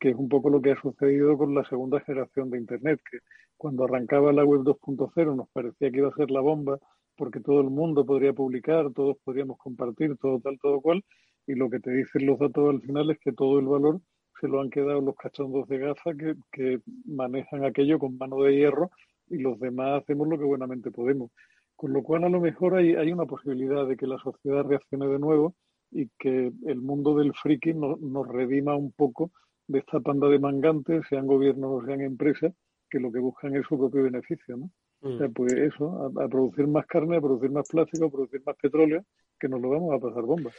que 0.00 0.10
es 0.10 0.16
un 0.16 0.28
poco 0.28 0.50
lo 0.50 0.60
que 0.60 0.72
ha 0.72 0.80
sucedido 0.80 1.36
con 1.36 1.54
la 1.54 1.64
segunda 1.68 2.00
generación 2.00 2.50
de 2.50 2.58
Internet, 2.58 3.00
que 3.10 3.18
cuando 3.56 3.84
arrancaba 3.84 4.32
la 4.32 4.44
web 4.44 4.62
2.0 4.62 5.36
nos 5.36 5.48
parecía 5.50 5.90
que 5.90 5.98
iba 5.98 6.08
a 6.08 6.16
ser 6.16 6.30
la 6.30 6.40
bomba, 6.40 6.78
porque 7.16 7.40
todo 7.40 7.60
el 7.60 7.70
mundo 7.70 8.04
podría 8.04 8.32
publicar, 8.32 8.92
todos 8.92 9.16
podríamos 9.22 9.58
compartir, 9.58 10.16
todo 10.16 10.40
tal, 10.40 10.58
todo 10.60 10.80
cual, 10.80 11.04
y 11.46 11.54
lo 11.54 11.68
que 11.70 11.80
te 11.80 11.90
dicen 11.92 12.26
los 12.26 12.38
datos 12.38 12.70
al 12.70 12.80
final 12.80 13.10
es 13.10 13.18
que 13.20 13.32
todo 13.32 13.58
el 13.58 13.66
valor 13.66 14.00
se 14.42 14.48
lo 14.48 14.60
han 14.60 14.70
quedado 14.70 15.00
los 15.00 15.14
cachondos 15.14 15.68
de 15.68 15.78
Gaza 15.78 16.14
que, 16.18 16.34
que 16.50 16.80
manejan 17.04 17.64
aquello 17.64 18.00
con 18.00 18.18
mano 18.18 18.42
de 18.42 18.56
hierro 18.56 18.90
y 19.30 19.38
los 19.38 19.58
demás 19.60 20.02
hacemos 20.02 20.26
lo 20.26 20.36
que 20.36 20.44
buenamente 20.44 20.90
podemos. 20.90 21.30
Con 21.76 21.92
lo 21.92 22.02
cual 22.02 22.24
a 22.24 22.28
lo 22.28 22.40
mejor 22.40 22.74
hay, 22.74 22.96
hay 22.96 23.12
una 23.12 23.24
posibilidad 23.24 23.86
de 23.86 23.96
que 23.96 24.08
la 24.08 24.18
sociedad 24.18 24.64
reaccione 24.64 25.06
de 25.06 25.20
nuevo 25.20 25.54
y 25.92 26.08
que 26.18 26.52
el 26.66 26.80
mundo 26.80 27.14
del 27.14 27.32
friki 27.34 27.72
nos 27.72 28.26
redima 28.26 28.74
un 28.74 28.90
poco 28.90 29.30
de 29.68 29.78
esta 29.78 30.00
panda 30.00 30.28
de 30.28 30.40
mangantes, 30.40 31.04
sean 31.08 31.28
gobiernos 31.28 31.70
o 31.70 31.86
sean 31.86 32.00
empresas, 32.00 32.52
que 32.90 32.98
lo 32.98 33.12
que 33.12 33.20
buscan 33.20 33.54
es 33.54 33.64
su 33.68 33.78
propio 33.78 34.02
beneficio, 34.02 34.56
¿no? 34.56 34.70
Mm. 35.02 35.32
pues 35.32 35.52
eso, 35.52 36.12
a, 36.16 36.28
producir 36.28 36.66
más 36.68 36.86
carne, 36.86 37.16
a 37.16 37.20
producir 37.20 37.50
más 37.50 37.68
plástico, 37.68 38.06
a 38.06 38.10
producir 38.10 38.40
más 38.46 38.56
petróleo, 38.56 39.04
que 39.38 39.48
nos 39.48 39.60
lo 39.60 39.70
vamos 39.70 39.94
a 39.94 39.98
pasar 39.98 40.22
bomba. 40.22 40.52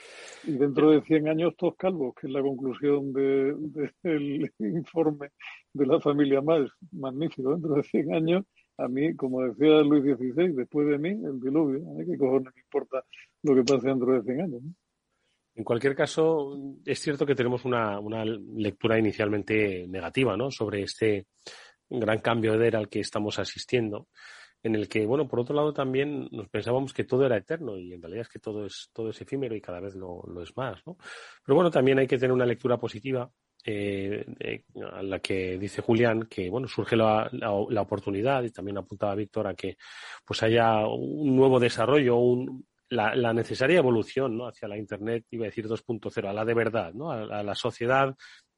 Y 0.46 0.52
dentro 0.58 0.92
de 0.92 1.02
100 1.02 1.30
años 1.30 1.56
todos 1.58 1.76
calvos, 1.78 2.14
que 2.16 2.28
es 2.28 2.34
la 2.34 2.42
conclusión 2.42 3.14
del 3.14 4.52
informe 4.60 5.30
de 5.72 5.86
la 5.86 6.02
familia 6.02 6.42
más 6.42 6.70
magnífico. 6.92 7.52
Dentro 7.52 7.76
de 7.76 7.84
100 7.84 8.14
años, 8.14 8.46
a 8.78 8.90
mí, 8.90 9.16
como 9.16 9.44
decía 9.44 9.82
Luis 9.82 10.04
XVI, 10.04 10.54
después 10.54 10.88
de 10.88 10.98
mí, 10.98 11.10
el 11.10 11.40
diluvio. 11.40 11.90
A 11.90 11.94
mí 11.94 12.06
qué 12.06 12.18
cojones 12.18 12.54
me 12.54 12.62
importa 12.62 13.04
lo 13.44 13.56
que 13.56 13.64
pase 13.64 13.88
dentro 13.88 14.12
de 14.14 14.24
100 14.24 14.42
años. 14.42 14.62
En 15.56 15.64
cualquier 15.64 15.96
caso, 15.96 16.58
es 16.84 17.00
cierto 17.00 17.26
que 17.26 17.36
tenemos 17.36 17.64
una, 17.64 18.00
una 18.00 18.26
lectura 18.26 18.98
inicialmente 18.98 19.88
negativa 19.88 20.36
¿no? 20.36 20.50
sobre 20.50 20.82
este 20.82 21.28
un 21.90 22.00
gran 22.00 22.20
cambio 22.20 22.58
de 22.58 22.68
era 22.68 22.80
al 22.80 22.90
que 22.90 23.00
estamos 23.00 23.40
asistiendo, 23.40 24.08
en 24.64 24.76
el 24.76 24.88
que, 24.88 25.06
bueno, 25.06 25.28
por 25.28 25.42
otro 25.42 25.56
lado 25.56 25.74
también 25.74 26.30
nos 26.32 26.48
pensábamos 26.48 26.94
que 26.94 27.04
todo 27.04 27.26
era 27.26 27.38
eterno 27.38 27.78
y 27.78 27.94
en 27.94 28.02
realidad 28.02 28.22
es 28.22 28.30
que 28.30 28.40
todo 28.40 28.66
es, 28.66 28.90
todo 28.94 29.10
es 29.10 29.22
efímero 29.22 29.56
y 29.56 29.62
cada 29.62 29.82
vez 29.82 29.94
lo, 29.96 30.24
es 30.42 30.56
más, 30.56 30.82
¿no? 30.86 30.98
Pero 31.46 31.56
bueno, 31.56 31.70
también 31.70 32.00
hay 32.00 32.08
que 32.08 32.18
tener 32.18 32.32
una 32.32 32.46
lectura 32.46 32.78
positiva 32.78 33.30
eh, 33.66 34.26
a 34.92 35.04
la 35.04 35.20
que 35.20 35.58
dice 35.58 35.82
Julián 35.82 36.24
que 36.24 36.50
bueno 36.50 36.68
surge 36.68 36.98
la, 36.98 37.30
la, 37.32 37.82
oportunidad 37.82 38.44
y 38.44 38.52
también 38.52 38.78
apuntaba 38.78 39.16
Víctor 39.16 39.48
a 39.48 39.54
que 39.54 39.78
pues 40.26 40.44
haya 40.44 40.86
un 40.86 41.34
nuevo 41.34 41.62
desarrollo 41.62 42.18
un, 42.18 42.66
la, 42.90 43.16
la, 43.16 43.34
necesaria 43.34 43.78
evolución 43.78 44.38
¿no? 44.38 44.48
hacia 44.48 44.68
la 44.68 44.78
internet 44.78 45.28
iba 45.32 45.46
a 45.46 45.48
decir 45.48 45.66
2.0 45.66 46.28
a 46.28 46.34
la 46.34 46.44
de 46.44 46.54
verdad 46.54 46.94
¿no? 46.94 47.10
a, 47.12 47.42
la 47.42 47.56
sociedad 47.56 48.14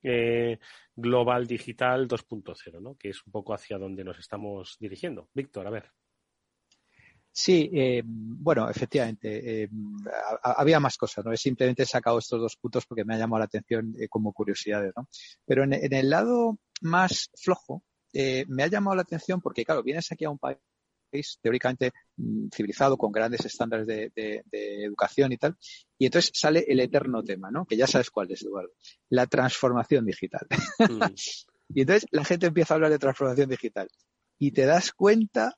eh, 0.05 0.59
global 0.95 1.47
digital 1.47 2.07
2.0, 2.07 2.81
¿no? 2.81 2.95
que 2.95 3.09
es 3.09 3.25
un 3.25 3.31
poco 3.31 3.53
hacia 3.53 3.77
donde 3.77 4.03
nos 4.03 4.19
estamos 4.19 4.77
dirigiendo. 4.79 5.29
Víctor, 5.33 5.67
a 5.67 5.71
ver. 5.71 5.91
Sí, 7.31 7.69
eh, 7.73 8.01
bueno, 8.05 8.69
efectivamente, 8.69 9.63
eh, 9.63 9.69
había 10.41 10.79
más 10.79 10.95
cosas, 10.95 11.25
¿no? 11.25 11.33
He 11.33 11.37
simplemente 11.37 11.85
sacado 11.85 12.19
estos 12.19 12.39
dos 12.39 12.55
puntos 12.55 12.85
porque 12.85 13.03
me 13.03 13.15
ha 13.15 13.17
llamado 13.17 13.39
la 13.39 13.45
atención 13.45 13.93
como 14.09 14.31
curiosidades, 14.31 14.93
¿no? 14.95 15.09
Pero 15.45 15.65
en, 15.65 15.73
el 15.73 16.09
lado 16.09 16.59
más 16.79 17.29
flojo, 17.35 17.83
me 18.13 18.63
ha 18.63 18.67
llamado 18.67 18.95
la 18.95 19.01
atención 19.01 19.41
porque, 19.41 19.65
claro, 19.65 19.83
vienes 19.83 20.09
aquí 20.13 20.23
a 20.23 20.29
un 20.29 20.39
país 20.39 20.59
teóricamente 21.41 21.91
mm, 22.17 22.47
civilizado, 22.53 22.97
con 22.97 23.11
grandes 23.11 23.45
estándares 23.45 23.87
de, 23.87 24.43
educación 24.51 25.31
y 25.31 25.37
tal. 25.37 25.55
Y 25.97 26.05
entonces 26.05 26.31
sale 26.33 26.65
el 26.67 26.79
eterno 26.79 27.23
tema, 27.23 27.51
¿no? 27.51 27.65
Que 27.65 27.77
ya 27.77 27.87
sabes 27.87 28.09
cuál 28.09 28.31
es, 28.31 28.41
Eduardo. 28.43 28.71
La 29.09 29.27
transformación 29.27 30.05
digital. 30.05 30.47
Mm. 30.79 31.01
y 31.75 31.81
entonces 31.81 32.07
la 32.11 32.25
gente 32.25 32.47
empieza 32.47 32.73
a 32.73 32.75
hablar 32.75 32.91
de 32.91 32.99
transformación 32.99 33.49
digital. 33.49 33.87
Y 34.37 34.51
te 34.51 34.65
das 34.65 34.91
cuenta 34.91 35.55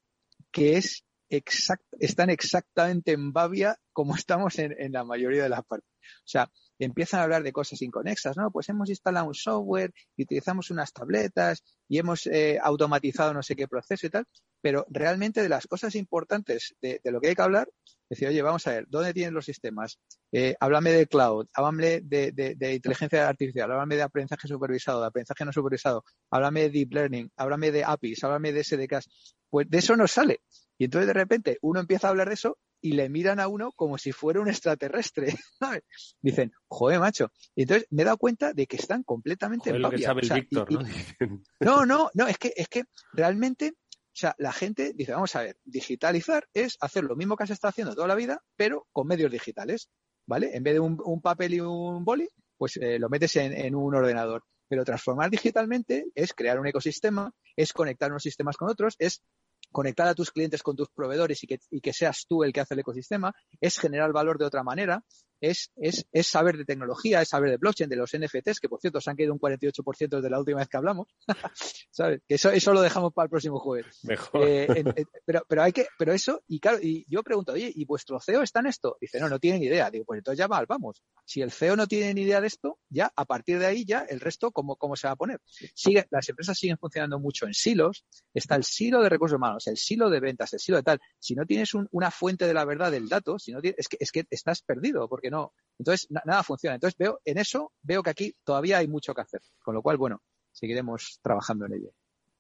que 0.52 0.78
es 0.78 1.04
exact, 1.30 1.84
están 2.00 2.30
exactamente 2.30 3.12
en 3.12 3.34
Babia 3.34 3.78
como 3.91 4.15
estamos 4.15 4.60
en, 4.60 4.74
en 4.80 4.91
la 4.91 5.04
mayoría 5.04 5.43
de 5.43 5.50
las 5.50 5.65
partes. 5.65 5.89
O 6.00 6.28
sea, 6.28 6.50
empiezan 6.86 7.20
a 7.20 7.24
hablar 7.24 7.44
de 7.44 7.52
cosas 7.52 7.82
inconexas, 7.82 8.38
¿no? 8.38 8.52
Pues 8.52 8.70
hemos 8.70 8.90
instalado 8.90 9.28
un 9.28 9.34
software 9.34 9.94
y 10.16 10.24
utilizamos 10.24 10.70
unas 10.70 10.94
tabletas 10.94 11.63
y 11.88 11.98
hemos 11.98 12.28
eh, 12.28 12.60
automatizado 12.62 13.34
no 13.34 13.44
sé 13.44 13.56
qué 13.56 13.68
proceso 13.68 14.08
y 14.08 14.10
tal, 14.10 14.26
pero 14.62 14.86
realmente 14.90 15.42
de 15.42 15.50
las 15.50 15.68
cosas 15.68 15.96
importantes 15.96 16.76
de, 16.82 17.00
lo 17.06 17.22
que 17.22 17.30
hay 17.30 17.36
que 17.36 17.42
hablar, 17.42 17.70
decir, 18.10 18.28
oye, 18.28 18.42
vamos 18.42 18.66
a 18.68 18.72
ver, 18.72 18.86
¿dónde 18.88 19.13
tienen 19.13 19.34
los 19.34 19.46
sistemas? 19.46 20.00
Eh, 20.32 20.56
háblame 20.60 20.92
de 20.92 21.08
cloud, 21.08 21.48
háblame 21.54 22.02
de, 22.02 22.32
de, 22.32 22.74
inteligencia 22.74 23.28
artificial, 23.28 23.72
háblame 23.72 23.96
de 23.96 24.02
aprendizaje 24.04 24.48
supervisado, 24.48 25.02
de 25.02 25.08
aprendizaje 25.08 25.46
no 25.46 25.54
supervisado, 25.54 26.04
háblame 26.32 26.62
de 26.63 26.70
deep 26.70 26.94
learning, 26.94 27.32
háblame 27.38 27.72
de 27.72 27.84
APIs, 27.84 28.24
háblame 28.24 28.54
de 28.54 28.63
SDKs. 28.63 29.36
Pues 29.50 29.70
de 29.70 29.78
eso 29.78 29.96
no 29.96 30.08
sale. 30.08 30.42
Y 30.78 30.86
entonces 30.86 31.08
de 31.08 31.13
repente 31.13 31.58
uno 31.62 31.80
empieza 31.80 32.08
a 32.08 32.10
hablar 32.12 32.28
de 32.28 32.36
eso 32.36 32.58
y 32.88 32.93
le 32.93 33.10
miran 33.10 33.41
a 33.41 33.50
uno 33.50 33.73
como 33.73 33.97
si 33.97 34.13
fuera 34.13 34.39
un 34.39 34.47
extraterrestre. 34.47 35.36
Dicen, 36.21 36.54
joder, 36.69 37.00
macho. 37.00 37.32
Y 37.54 37.63
entonces 37.63 37.86
me 37.89 38.04
he 38.04 38.06
dado 38.06 38.17
cuenta 38.17 38.54
de 38.54 38.65
que 38.65 38.78
están 38.78 39.04
completamente 39.04 39.71
en 39.71 39.82
lo 39.82 39.89
que 39.89 40.00
sabe 40.00 40.21
el 40.21 40.34
Víctor, 40.34 40.71
¿no? 40.71 40.80
no, 41.60 41.86
no, 41.86 42.10
no, 42.13 42.28
es 42.28 42.38
que, 42.38 42.54
es 42.56 42.69
que 42.69 42.86
realmente, 43.12 43.73
o 43.76 44.13
sea, 44.13 44.36
la 44.38 44.54
gente 44.54 44.93
dice, 44.95 45.12
vamos 45.12 45.36
a 45.36 45.41
ver, 45.41 45.58
digitalizar 45.65 46.47
es 46.54 46.78
hacer 46.80 47.04
lo 47.04 47.17
mismo 47.17 47.36
que 47.36 47.43
has 47.43 47.50
estado 47.50 47.71
haciendo 47.71 47.93
toda 47.93 48.08
la 48.08 48.15
vida, 48.15 48.41
pero 48.56 48.88
con 48.93 49.06
medios 49.06 49.32
digitales. 49.32 49.89
¿vale? 50.26 50.56
En 50.56 50.63
vez 50.63 50.76
de 50.76 50.80
un, 50.80 51.21
papel 51.21 51.56
y 51.56 51.60
un 51.60 52.06
boli, 52.06 52.28
pues 52.58 52.78
eh, 52.78 53.00
lo 53.00 53.10
metes 53.10 53.36
en, 53.36 53.76
un 53.76 53.95
ordenador. 53.95 54.43
Pero 54.69 54.84
transformar 54.84 55.30
digitalmente 55.30 56.06
es 56.13 56.34
crear 56.34 56.60
un 56.60 56.67
ecosistema, 56.67 57.32
es 57.56 57.73
conectar 57.73 58.12
unos 58.12 58.23
sistemas 58.23 58.58
con 58.58 58.69
otros, 58.69 58.95
es 59.00 59.23
conectar 59.71 60.08
a 60.08 60.15
tus 60.15 60.32
clientes 60.32 60.63
con 60.63 60.75
tus 60.75 60.89
proveedores 60.89 61.43
y 61.43 61.47
que, 61.47 61.60
y 61.69 61.82
que 61.82 61.93
seas 61.93 62.25
tú 62.27 62.43
el 62.43 62.53
que 62.53 62.62
hace 62.62 62.73
el 62.73 62.82
ecosistema, 62.82 63.34
es 63.60 63.77
generar 63.77 64.12
valor 64.12 64.38
de 64.38 64.45
otra 64.45 64.63
manera, 64.63 65.03
es, 65.41 65.71
es, 65.76 66.06
es 66.12 66.28
saber 66.28 66.58
de 66.58 66.65
tecnología, 66.65 67.21
es 67.21 67.30
saber 67.30 67.52
de 67.52 67.58
blockchain, 67.58 67.89
de 67.89 67.95
los 67.95 68.12
NFTs, 68.17 68.60
que 68.60 68.69
por 68.69 68.80
cierto 68.80 69.02
se 69.02 69.10
han 69.10 69.15
caído 69.15 69.34
un 69.34 69.39
48% 69.39 70.08
desde 70.10 70.30
la 70.30 70.39
última 70.39 70.60
vez 70.60 70.67
que 70.67 70.78
hablamos. 70.78 71.08
¿Sabes? 71.91 72.21
Eso, 72.28 72.52
eso 72.52 72.73
lo 72.73 72.82
dejamos 72.82 73.13
para 73.13 73.26
el 73.26 73.30
próximo 73.30 73.60
jueves. 73.60 74.00
Mejor. 74.04 74.47
Eh, 74.47 74.95
pero, 75.26 75.43
pero 75.47 75.63
hay 75.63 75.71
que, 75.71 75.88
pero 75.97 76.13
eso, 76.13 76.43
y 76.47 76.60
claro, 76.60 76.80
y 76.82 77.06
yo 77.10 77.23
pregunto, 77.23 77.54
oye, 77.54 77.71
¿y 77.73 77.86
vuestro 77.86 78.19
CEO 78.19 78.41
está 78.41 78.60
en 78.60 78.67
esto? 78.67 78.97
Dice, 79.00 79.19
no, 79.19 79.30
no 79.30 79.39
tienen 79.39 79.63
idea. 79.63 79.89
Digo, 79.89 80.06
pues 80.06 80.19
entonces 80.19 80.39
ya 80.39 80.47
va, 80.47 80.63
vamos. 80.67 81.04
Si 81.26 81.41
el 81.41 81.52
CEO 81.52 81.76
no 81.76 81.88
tiene 81.88 82.13
ni 82.13 82.21
idea 82.21 82.41
de 82.41 82.47
esto, 82.47 82.80
ya 82.89 83.12
a 83.15 83.26
partir 83.26 83.60
de 83.60 83.65
ahí 83.65 83.86
ya 83.86 84.06
el 84.08 84.19
resto, 84.19 84.52
¿cómo, 84.52 84.76
cómo 84.76 84.95
se 84.95 85.08
va 85.08 85.13
a 85.13 85.15
poner? 85.15 85.41
Sigue, 85.73 86.06
las 86.10 86.28
empresas 86.30 86.58
siguen 86.58 86.78
funcionando 86.78 87.19
mucho 87.19 87.45
en 87.45 87.54
silos. 87.54 88.06
Está 88.34 88.56
el 88.56 88.63
silo 88.63 89.02
de 89.02 89.10
recursos 89.10 89.36
humanos, 89.36 89.67
el 89.67 89.78
silo 89.78 90.10
de 90.10 90.19
ventas, 90.19 90.54
el 90.54 90.60
silo 90.60 90.78
de 90.78 90.84
tal. 90.84 91.00
Si 91.19 91.36
no 91.36 91.45
tienes 91.45 91.73
una 91.73 92.12
fuente 92.12 92.47
de 92.47 92.54
la 92.54 92.65
verdad 92.65 92.91
del 92.91 93.10
dato, 93.10 93.39
si 93.39 93.52
no 93.52 93.62
tienes, 93.62 93.80
es 93.80 93.88
que, 93.88 93.97
es 94.00 94.12
que 94.12 94.26
estás 94.30 94.62
perdido, 94.62 95.08
porque 95.10 95.27
no, 95.30 95.54
entonces, 95.80 96.08
nada 96.10 96.44
funciona. 96.44 96.76
Entonces, 96.76 96.98
veo, 96.98 97.20
en 97.24 97.38
eso 97.38 97.72
veo 97.84 98.02
que 98.02 98.10
aquí 98.10 98.34
todavía 98.44 98.80
hay 98.80 98.88
mucho 98.88 99.13
que 99.13 99.22
hacer. 99.22 99.42
Con 99.60 99.76
lo 99.76 99.82
cual, 99.82 99.98
bueno, 99.98 100.22
seguiremos 100.52 101.20
trabajando 101.22 101.66
en 101.66 101.74
ello. 101.74 101.92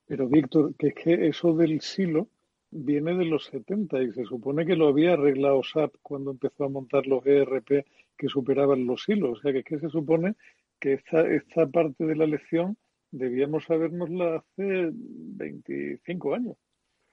Pero, 0.05 0.27
Víctor, 0.27 0.75
que 0.75 0.87
es 0.87 0.93
que 0.95 1.27
eso 1.27 1.53
del 1.53 1.81
silo 1.81 2.29
viene 2.71 3.15
de 3.15 3.25
los 3.25 3.45
70 3.45 4.01
y 4.01 4.11
se 4.11 4.25
supone 4.25 4.65
que 4.65 4.75
lo 4.75 4.87
había 4.87 5.13
arreglado 5.13 5.63
SAP 5.63 5.95
cuando 6.01 6.31
empezó 6.31 6.65
a 6.65 6.69
montar 6.69 7.05
los 7.05 7.25
ERP 7.25 7.85
que 8.17 8.27
superaban 8.27 8.85
los 8.85 9.03
silos. 9.03 9.39
O 9.39 9.41
sea, 9.41 9.51
que 9.51 9.59
es 9.59 9.65
que 9.65 9.79
se 9.79 9.89
supone 9.89 10.35
que 10.79 10.93
esta, 10.93 11.21
esta 11.27 11.67
parte 11.67 12.05
de 12.05 12.15
la 12.15 12.25
lección 12.25 12.77
debíamos 13.11 13.65
sabernosla 13.65 14.37
hace 14.37 14.89
25 14.91 16.33
años. 16.33 16.57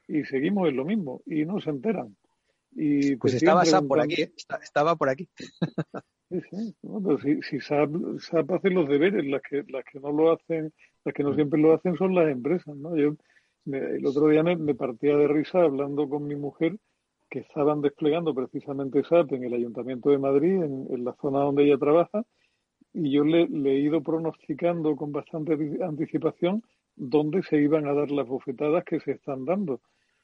Y 0.06 0.24
seguimos 0.24 0.68
en 0.68 0.76
lo 0.76 0.84
mismo 0.84 1.22
y 1.26 1.44
no 1.44 1.60
se 1.60 1.70
enteran. 1.70 2.16
Y 2.74 3.16
pues 3.16 3.34
estaba 3.34 3.64
SAP 3.64 3.86
por 3.86 4.00
aquí, 4.00 4.26
estaba 4.62 4.96
por 4.96 5.08
aquí. 5.08 5.28
Sí, 6.30 6.40
sí. 6.50 6.74
si, 7.22 7.42
si 7.42 7.60
SAP, 7.60 8.50
hace 8.50 8.70
los 8.70 8.88
deberes, 8.88 9.24
las 9.26 9.42
que, 9.42 9.62
las 9.68 9.84
que 9.84 10.00
no 10.00 10.10
lo 10.10 10.32
hacen, 10.32 10.72
las 11.04 11.14
que 11.14 11.22
no 11.22 11.30
mm. 11.30 11.34
siempre 11.36 11.60
lo 11.60 11.74
hacen 11.74 11.96
son 11.96 12.14
las 12.14 12.28
empresas, 12.28 12.74
¿no? 12.76 12.96
Yo 12.96 13.14
el 13.66 14.04
otro 14.06 14.28
día 14.28 14.42
me, 14.42 14.74
partía 14.74 15.16
de 15.16 15.28
risa 15.28 15.62
hablando 15.62 16.08
con 16.08 16.26
mi 16.26 16.36
mujer 16.36 16.76
que 17.30 17.40
estaban 17.40 17.80
desplegando 17.80 18.34
precisamente 18.34 19.02
SAP 19.04 19.32
en 19.32 19.44
el 19.44 19.54
Ayuntamiento 19.54 20.10
de 20.10 20.18
Madrid, 20.18 20.62
en, 20.62 21.04
la 21.04 21.14
zona 21.20 21.40
donde 21.40 21.64
ella 21.64 21.78
trabaja, 21.78 22.24
y 22.92 23.10
yo 23.10 23.24
le, 23.24 23.44
he 23.44 23.78
ido 23.78 24.02
pronosticando 24.02 24.94
con 24.96 25.12
bastante 25.12 25.54
anticipación 25.82 26.62
dónde 26.94 27.42
se 27.42 27.56
iban 27.56 27.86
a 27.86 27.94
dar 27.94 28.10
las 28.10 28.28
bofetadas 28.28 28.84
que 28.84 29.00
se 29.00 29.12
están 29.12 29.44
dando. 29.44 29.80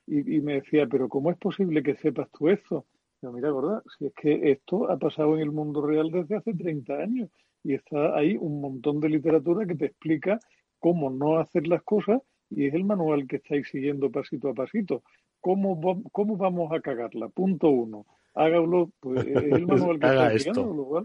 Y, 0.06 0.36
y 0.36 0.40
me 0.40 0.54
decía, 0.54 0.86
pero 0.86 1.08
¿cómo 1.08 1.30
es 1.30 1.38
posible 1.38 1.82
que 1.82 1.96
sepas 1.96 2.28
tú 2.30 2.48
eso? 2.48 2.86
mira, 3.28 3.50
gorda, 3.50 3.82
si 3.98 4.06
es 4.06 4.14
que 4.14 4.50
esto 4.50 4.90
ha 4.90 4.98
pasado 4.98 5.34
en 5.36 5.42
el 5.42 5.50
mundo 5.50 5.82
real 5.82 6.10
desde 6.10 6.36
hace 6.36 6.54
30 6.54 6.94
años 6.94 7.28
y 7.62 7.74
está 7.74 8.16
ahí 8.16 8.36
un 8.40 8.60
montón 8.60 9.00
de 9.00 9.10
literatura 9.10 9.66
que 9.66 9.74
te 9.74 9.86
explica 9.86 10.40
cómo 10.78 11.10
no 11.10 11.38
hacer 11.38 11.66
las 11.66 11.82
cosas 11.82 12.22
y 12.48 12.66
es 12.66 12.74
el 12.74 12.84
manual 12.84 13.26
que 13.28 13.36
estáis 13.36 13.68
siguiendo 13.68 14.10
pasito 14.10 14.48
a 14.48 14.54
pasito. 14.54 15.02
¿Cómo, 15.40 16.02
cómo 16.10 16.36
vamos 16.36 16.72
a 16.72 16.80
cagarla? 16.80 17.28
Punto 17.28 17.68
uno. 17.68 18.06
Hágalo, 18.34 18.90
pues 19.00 19.26
es 19.26 19.36
el 19.36 19.66
manual 19.66 20.00
que 20.00 20.06
estáis 20.06 20.42
siguiendo, 20.42 21.04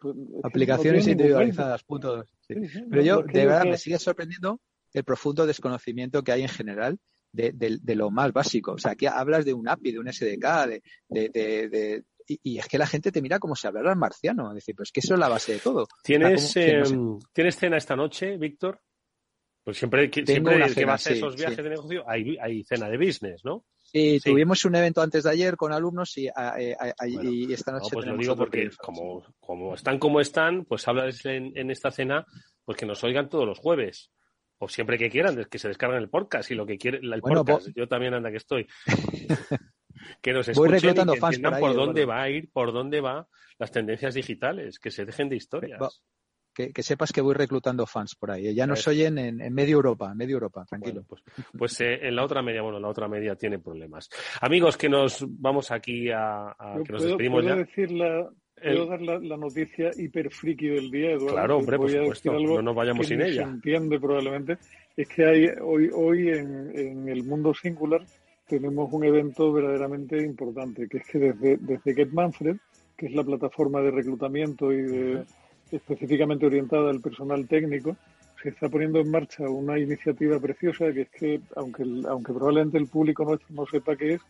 pues, 0.00 0.16
Aplicaciones 0.42 1.06
individualizadas, 1.06 1.84
punto 1.84 2.16
dos. 2.16 2.34
Pero 2.48 3.02
yo, 3.02 3.22
de 3.22 3.46
verdad, 3.46 3.66
me 3.66 3.76
sigue 3.76 3.98
sorprendiendo 3.98 4.58
el 4.94 5.04
profundo 5.04 5.46
desconocimiento 5.46 6.22
que 6.22 6.32
hay 6.32 6.42
en 6.42 6.48
general 6.48 6.98
de, 7.32 7.94
lo 7.94 8.10
más 8.10 8.32
básico. 8.32 8.72
O 8.72 8.78
sea, 8.78 8.92
aquí 8.92 9.06
hablas 9.06 9.44
de 9.44 9.54
un 9.54 9.68
API, 9.68 9.92
de 9.92 9.98
un 9.98 10.12
SDK, 10.12 10.66
de, 11.08 11.28
de, 11.28 12.04
y, 12.26 12.58
es 12.58 12.68
que 12.68 12.78
la 12.78 12.86
gente 12.86 13.10
te 13.10 13.22
mira 13.22 13.38
como 13.38 13.56
si 13.56 13.66
hablara 13.66 13.94
marciano. 13.94 14.48
Es 14.50 14.56
decir, 14.56 14.74
pues 14.76 14.92
que 14.92 15.00
eso 15.00 15.14
es 15.14 15.20
la 15.20 15.28
base 15.28 15.54
de 15.54 15.58
todo. 15.58 15.86
¿Tienes, 16.02 16.56
em, 16.56 17.18
¿tienes 17.32 17.56
cena 17.56 17.76
esta 17.76 17.96
noche, 17.96 18.36
Víctor? 18.36 18.80
Pues 19.64 19.76
siempre, 19.76 20.10
siempre 20.24 20.72
que 20.74 20.84
vas 20.84 21.06
a 21.06 21.12
esos 21.12 21.36
viajes 21.36 21.58
de 21.58 21.70
negocio 21.70 22.02
hay, 22.08 22.36
hay 22.38 22.64
cena 22.64 22.88
de 22.88 22.96
business, 22.96 23.44
¿no? 23.44 23.64
Sí, 23.76 24.18
tuvimos 24.24 24.64
un 24.64 24.76
evento 24.76 25.02
antes 25.02 25.24
de 25.24 25.30
ayer 25.30 25.56
con 25.56 25.72
alumnos 25.72 26.16
y, 26.16 26.28
esta 26.28 27.72
noche. 27.72 27.88
No, 27.90 27.90
pues 27.92 28.06
lo 28.06 28.16
digo 28.16 28.36
porque 28.36 28.70
como, 28.78 29.22
como 29.38 29.74
están 29.74 29.98
como 29.98 30.20
están, 30.20 30.64
pues 30.64 30.86
hablas 30.88 31.24
en, 31.26 31.52
en, 31.56 31.70
esta 31.70 31.90
cena, 31.90 32.24
pues 32.64 32.78
que 32.78 32.86
nos 32.86 33.02
oigan 33.04 33.28
todos 33.28 33.46
los 33.46 33.58
jueves 33.58 34.10
o 34.62 34.68
siempre 34.68 34.98
que 34.98 35.08
quieran, 35.08 35.42
que 35.50 35.58
se 35.58 35.68
descarguen 35.68 36.00
el 36.00 36.10
podcast 36.10 36.50
y 36.50 36.54
lo 36.54 36.66
que 36.66 36.76
quieren, 36.76 37.02
el 37.02 37.22
podcast, 37.22 37.68
yo 37.74 37.88
también 37.88 38.12
anda 38.12 38.30
que 38.30 38.36
estoy. 38.36 38.66
que 40.22 40.32
nos 40.32 40.48
escuchen 40.48 40.76
y 40.76 40.80
que 40.80 40.88
entiendan 40.88 41.60
por, 41.60 41.74
dónde 41.74 42.04
va 42.04 42.22
a 42.22 42.28
ir, 42.28 42.50
por 42.52 42.72
dónde 42.72 43.00
va 43.00 43.26
las 43.58 43.72
tendencias 43.72 44.14
digitales, 44.14 44.78
que 44.78 44.90
se 44.90 45.06
dejen 45.06 45.30
de 45.30 45.36
historias. 45.36 46.02
Que, 46.52 46.82
sepas 46.82 47.10
que 47.10 47.22
voy 47.22 47.34
reclutando 47.34 47.86
fans 47.86 48.14
por 48.16 48.32
ahí. 48.32 48.48
¿eh? 48.48 48.54
Ya 48.54 48.66
nos 48.66 48.86
oyen 48.86 49.16
en, 49.16 49.40
en, 49.40 49.54
medio 49.54 49.76
Europa, 49.76 50.12
medio 50.14 50.34
Europa, 50.34 50.66
tranquilo. 50.66 51.04
pues, 51.08 51.22
pues 51.56 51.80
eh, 51.80 52.00
en 52.02 52.14
la 52.14 52.24
otra 52.24 52.42
media, 52.42 52.60
bueno, 52.60 52.78
la 52.78 52.88
otra 52.88 53.08
media 53.08 53.34
tiene 53.36 53.60
problemas. 53.60 54.10
Amigos, 54.42 54.76
que 54.76 54.90
nos 54.90 55.24
vamos 55.26 55.70
aquí 55.70 56.10
a, 56.10 56.54
que 56.84 56.92
nos 56.92 57.02
despedimos 57.02 57.44
ya. 57.44 57.54
Decir 57.54 57.92
la, 57.92 58.28
Puedo 58.62 58.86
dar 58.86 59.00
la, 59.00 59.36
noticia 59.36 59.90
hiper 59.96 60.30
friki 60.30 60.68
del 60.68 60.90
día, 60.90 61.12
Eduardo. 61.12 61.34
Claro, 61.34 61.58
hombre, 61.58 61.76
por 61.76 61.90
supuesto. 61.90 62.32
no 62.32 62.62
nos 62.62 62.74
vayamos 62.74 63.06
sin 63.06 63.22
ella. 63.22 63.44
Se 63.44 63.50
entiende 63.50 63.98
probablemente. 63.98 64.58
Es 64.96 65.08
que 65.08 65.24
hay 65.24 65.46
hoy, 65.62 65.90
hoy 65.94 66.28
en, 66.28 67.08
el 67.08 67.24
mundo 67.24 67.54
singular 67.54 68.04
tenemos 68.46 68.92
un 68.92 69.04
evento 69.04 69.52
verdaderamente 69.52 70.22
importante, 70.22 70.88
que 70.88 70.98
es 70.98 71.06
que 71.06 71.18
desde, 71.18 71.56
desde 71.58 71.94
Get 71.94 72.10
Manfred, 72.12 72.56
que 72.96 73.06
es 73.06 73.14
la 73.14 73.22
plataforma 73.22 73.80
de 73.80 73.92
reclutamiento 73.92 74.72
y 74.72 74.82
de, 74.82 75.24
específicamente 75.70 76.46
orientada 76.46 76.90
al 76.90 77.00
personal 77.00 77.46
técnico, 77.46 77.96
se 78.42 78.50
está 78.50 78.68
poniendo 78.68 79.00
en 79.00 79.10
marcha 79.10 79.48
una 79.48 79.78
iniciativa 79.78 80.38
preciosa 80.40 80.92
que 80.92 81.02
es 81.02 81.10
que, 81.10 81.40
aunque, 81.56 81.84
aunque 82.08 82.32
probablemente 82.32 82.78
el 82.78 82.88
público 82.88 83.24
nuestro 83.24 83.54
no 83.54 83.66
sepa 83.66 83.96
qué 83.96 84.14
es, 84.14 84.20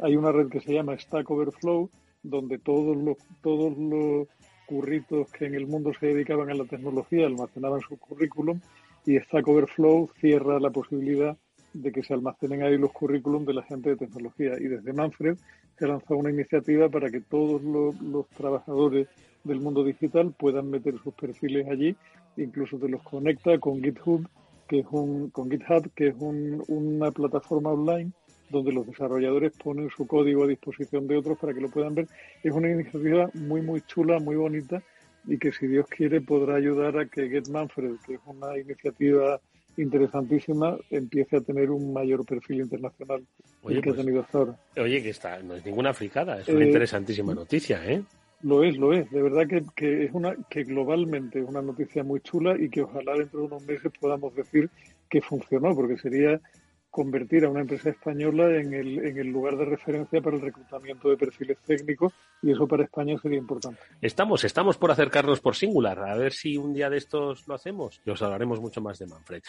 hay 0.00 0.16
una 0.16 0.32
red 0.32 0.48
que 0.48 0.60
se 0.60 0.72
llama 0.72 0.98
Stack 0.98 1.30
Overflow, 1.30 1.88
donde 2.22 2.58
todos 2.58 2.96
los, 2.96 3.16
todos 3.42 3.76
los 3.76 4.28
curritos 4.66 5.30
que 5.32 5.46
en 5.46 5.54
el 5.54 5.66
mundo 5.66 5.92
se 5.98 6.06
dedicaban 6.06 6.50
a 6.50 6.54
la 6.54 6.64
tecnología 6.64 7.26
almacenaban 7.26 7.80
su 7.80 7.98
currículum 7.98 8.60
y 9.04 9.18
Stack 9.18 9.48
Overflow 9.48 10.10
cierra 10.20 10.60
la 10.60 10.70
posibilidad 10.70 11.36
de 11.72 11.92
que 11.92 12.02
se 12.02 12.14
almacenen 12.14 12.62
ahí 12.62 12.76
los 12.76 12.92
currículums 12.92 13.46
de 13.46 13.54
la 13.54 13.62
gente 13.62 13.90
de 13.90 13.96
tecnología. 13.96 14.52
Y 14.58 14.68
desde 14.68 14.92
Manfred 14.92 15.36
se 15.78 15.86
lanzado 15.86 16.18
una 16.18 16.30
iniciativa 16.30 16.88
para 16.88 17.10
que 17.10 17.20
todos 17.20 17.62
los, 17.62 18.28
trabajadores 18.28 19.08
del 19.44 19.60
mundo 19.60 19.84
digital 19.84 20.34
puedan 20.38 20.70
meter 20.70 20.94
sus 21.02 21.14
perfiles 21.14 21.66
allí, 21.68 21.96
incluso 22.36 22.78
te 22.78 22.88
los 22.88 23.02
conecta 23.02 23.58
con 23.58 23.82
GitHub, 23.82 24.28
que 24.68 24.80
es 24.80 24.86
un, 24.90 25.30
con 25.30 25.50
GitHub, 25.50 25.90
que 25.94 26.08
es 26.08 26.14
una 26.18 27.10
plataforma 27.10 27.70
online 27.70 28.12
donde 28.50 28.72
los 28.72 28.86
desarrolladores 28.86 29.52
ponen 29.52 29.88
su 29.90 30.06
código 30.06 30.44
a 30.44 30.48
disposición 30.48 31.06
de 31.06 31.16
otros 31.16 31.38
para 31.38 31.54
que 31.54 31.60
lo 31.60 31.70
puedan 31.70 31.94
ver. 31.94 32.08
Es 32.42 32.52
una 32.52 32.70
iniciativa 32.70 33.30
muy, 33.34 33.62
muy 33.62 33.80
chula, 33.82 34.18
muy 34.18 34.36
bonita 34.36 34.82
y 35.26 35.38
que 35.38 35.52
si 35.52 35.66
Dios 35.66 35.86
quiere 35.88 36.20
podrá 36.20 36.56
ayudar 36.56 36.98
a 36.98 37.06
que 37.06 37.28
Get 37.28 37.48
Manfred, 37.48 37.96
que 38.06 38.14
es 38.14 38.20
una 38.26 38.58
iniciativa 38.58 39.40
interesantísima, 39.76 40.76
empiece 40.90 41.36
a 41.36 41.40
tener 41.40 41.70
un 41.70 41.92
mayor 41.92 42.24
perfil 42.24 42.60
internacional 42.60 43.24
que 43.66 43.78
ha 43.78 43.82
pues, 43.82 43.96
tenido 43.96 44.20
hasta 44.20 44.38
ahora. 44.38 44.56
Oye, 44.76 45.02
que 45.02 45.10
está, 45.10 45.42
no 45.42 45.54
es 45.54 45.64
ninguna 45.64 45.94
fricada, 45.94 46.40
es 46.40 46.48
una 46.48 46.64
eh, 46.64 46.68
interesantísima 46.68 47.34
noticia, 47.34 47.84
¿eh? 47.86 48.02
Lo 48.42 48.64
es, 48.64 48.76
lo 48.78 48.94
es. 48.94 49.10
De 49.10 49.22
verdad 49.22 49.46
que, 49.46 49.62
que, 49.76 50.04
es 50.04 50.10
una 50.12 50.34
que 50.48 50.64
globalmente 50.64 51.40
es 51.40 51.48
una 51.48 51.60
noticia 51.60 52.02
muy 52.02 52.20
chula 52.20 52.56
y 52.58 52.70
que 52.70 52.82
ojalá 52.82 53.14
dentro 53.14 53.40
de 53.40 53.46
unos 53.46 53.66
meses 53.66 53.92
podamos 54.00 54.34
decir 54.34 54.70
que 55.10 55.20
funcionó, 55.20 55.74
porque 55.74 55.98
sería 55.98 56.40
convertir 56.90 57.44
a 57.44 57.50
una 57.50 57.60
empresa 57.60 57.90
española 57.90 58.56
en 58.56 58.74
el, 58.74 58.98
en 58.98 59.18
el 59.18 59.28
lugar 59.28 59.56
de 59.56 59.64
referencia 59.64 60.20
para 60.20 60.36
el 60.36 60.42
reclutamiento 60.42 61.08
de 61.08 61.16
perfiles 61.16 61.58
técnicos 61.64 62.12
y 62.42 62.50
eso 62.50 62.66
para 62.66 62.84
España 62.84 63.16
sería 63.20 63.38
importante. 63.38 63.80
Estamos, 64.00 64.44
estamos 64.44 64.76
por 64.76 64.90
acercarnos 64.90 65.40
por 65.40 65.54
singular, 65.54 65.98
a 66.00 66.16
ver 66.16 66.32
si 66.32 66.56
un 66.56 66.74
día 66.74 66.90
de 66.90 66.98
estos 66.98 67.46
lo 67.46 67.54
hacemos 67.54 68.00
y 68.04 68.10
os 68.10 68.20
hablaremos 68.22 68.60
mucho 68.60 68.80
más 68.80 68.98
de 68.98 69.06
Manfred. 69.06 69.42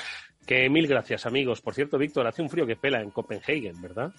Que 0.46 0.70
mil 0.70 0.88
gracias 0.88 1.26
amigos. 1.26 1.62
Por 1.62 1.74
cierto, 1.74 1.98
Víctor, 1.98 2.28
hace 2.28 2.42
un 2.42 2.50
frío 2.50 2.66
que 2.66 2.76
pela 2.76 3.02
en 3.02 3.12
Copenhagen, 3.12 3.82
¿verdad? 3.82 4.14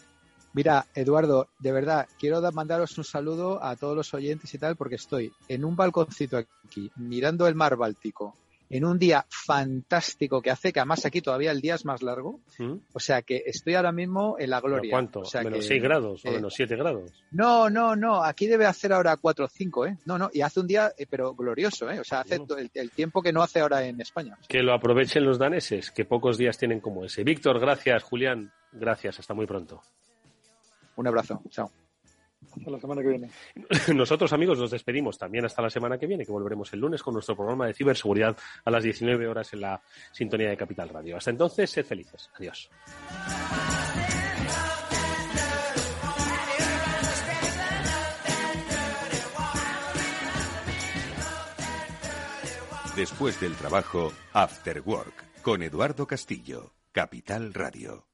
Mira, 0.54 0.86
Eduardo, 0.94 1.48
de 1.60 1.72
verdad, 1.72 2.06
quiero 2.18 2.42
mandaros 2.52 2.98
un 2.98 3.04
saludo 3.04 3.62
a 3.64 3.74
todos 3.76 3.96
los 3.96 4.12
oyentes 4.12 4.52
y 4.52 4.58
tal, 4.58 4.76
porque 4.76 4.96
estoy 4.96 5.32
en 5.48 5.64
un 5.64 5.76
balconcito 5.76 6.36
aquí, 6.36 6.90
mirando 6.96 7.46
el 7.46 7.54
mar 7.54 7.76
Báltico, 7.76 8.36
en 8.72 8.86
un 8.86 8.98
día 8.98 9.26
fantástico 9.28 10.40
que 10.40 10.50
hace, 10.50 10.72
que 10.72 10.80
además 10.80 11.04
aquí 11.04 11.20
todavía 11.20 11.50
el 11.50 11.60
día 11.60 11.74
es 11.74 11.84
más 11.84 12.02
largo. 12.02 12.40
¿Mm? 12.58 12.76
O 12.94 13.00
sea 13.00 13.20
que 13.20 13.42
estoy 13.44 13.74
ahora 13.74 13.92
mismo 13.92 14.36
en 14.38 14.48
la 14.48 14.62
gloria. 14.62 14.90
¿Cuánto? 14.90 15.20
O 15.20 15.24
sea 15.26 15.42
¿Menos 15.42 15.58
que, 15.58 15.66
6 15.66 15.82
grados 15.82 16.24
o 16.24 16.28
eh, 16.28 16.32
menos 16.32 16.54
7 16.54 16.74
grados? 16.76 17.12
No, 17.32 17.68
no, 17.68 17.94
no. 17.94 18.24
Aquí 18.24 18.46
debe 18.46 18.64
hacer 18.64 18.94
ahora 18.94 19.18
4 19.18 19.44
o 19.44 19.48
5, 19.48 19.86
¿eh? 19.86 19.98
No, 20.06 20.16
no. 20.16 20.30
Y 20.32 20.40
hace 20.40 20.60
un 20.60 20.66
día, 20.66 20.90
eh, 20.96 21.04
pero 21.08 21.34
glorioso, 21.34 21.90
¿eh? 21.90 22.00
O 22.00 22.04
sea, 22.04 22.20
hace 22.20 22.40
el 22.72 22.90
tiempo 22.92 23.20
que 23.20 23.30
no 23.30 23.42
hace 23.42 23.60
ahora 23.60 23.84
en 23.84 24.00
España. 24.00 24.38
Que 24.48 24.62
lo 24.62 24.72
aprovechen 24.72 25.22
los 25.22 25.38
daneses, 25.38 25.90
que 25.90 26.06
pocos 26.06 26.38
días 26.38 26.56
tienen 26.56 26.80
como 26.80 27.04
ese. 27.04 27.24
Víctor, 27.24 27.60
gracias. 27.60 28.02
Julián, 28.02 28.50
gracias. 28.72 29.20
Hasta 29.20 29.34
muy 29.34 29.44
pronto. 29.46 29.82
Un 30.96 31.06
abrazo. 31.06 31.42
Chao. 31.50 31.70
Hasta 32.50 32.70
la 32.70 32.80
semana 32.80 33.02
que 33.02 33.08
viene. 33.08 33.30
Nosotros, 33.94 34.32
amigos, 34.32 34.58
nos 34.58 34.70
despedimos 34.70 35.18
también 35.18 35.44
hasta 35.44 35.62
la 35.62 35.70
semana 35.70 35.98
que 35.98 36.06
viene, 36.06 36.24
que 36.24 36.32
volveremos 36.32 36.72
el 36.72 36.80
lunes 36.80 37.02
con 37.02 37.14
nuestro 37.14 37.36
programa 37.36 37.66
de 37.66 37.74
ciberseguridad 37.74 38.36
a 38.64 38.70
las 38.70 38.82
19 38.82 39.26
horas 39.26 39.52
en 39.52 39.60
la 39.60 39.80
sintonía 40.12 40.50
de 40.50 40.56
Capital 40.56 40.88
Radio. 40.88 41.16
Hasta 41.16 41.30
entonces, 41.30 41.70
sed 41.70 41.84
felices. 41.84 42.30
Adiós. 42.34 42.70
Después 52.96 53.40
del 53.40 53.54
trabajo, 53.56 54.12
After 54.34 54.82
Work, 54.84 55.42
con 55.42 55.62
Eduardo 55.62 56.06
Castillo, 56.06 56.74
Capital 56.92 57.54
Radio. 57.54 58.11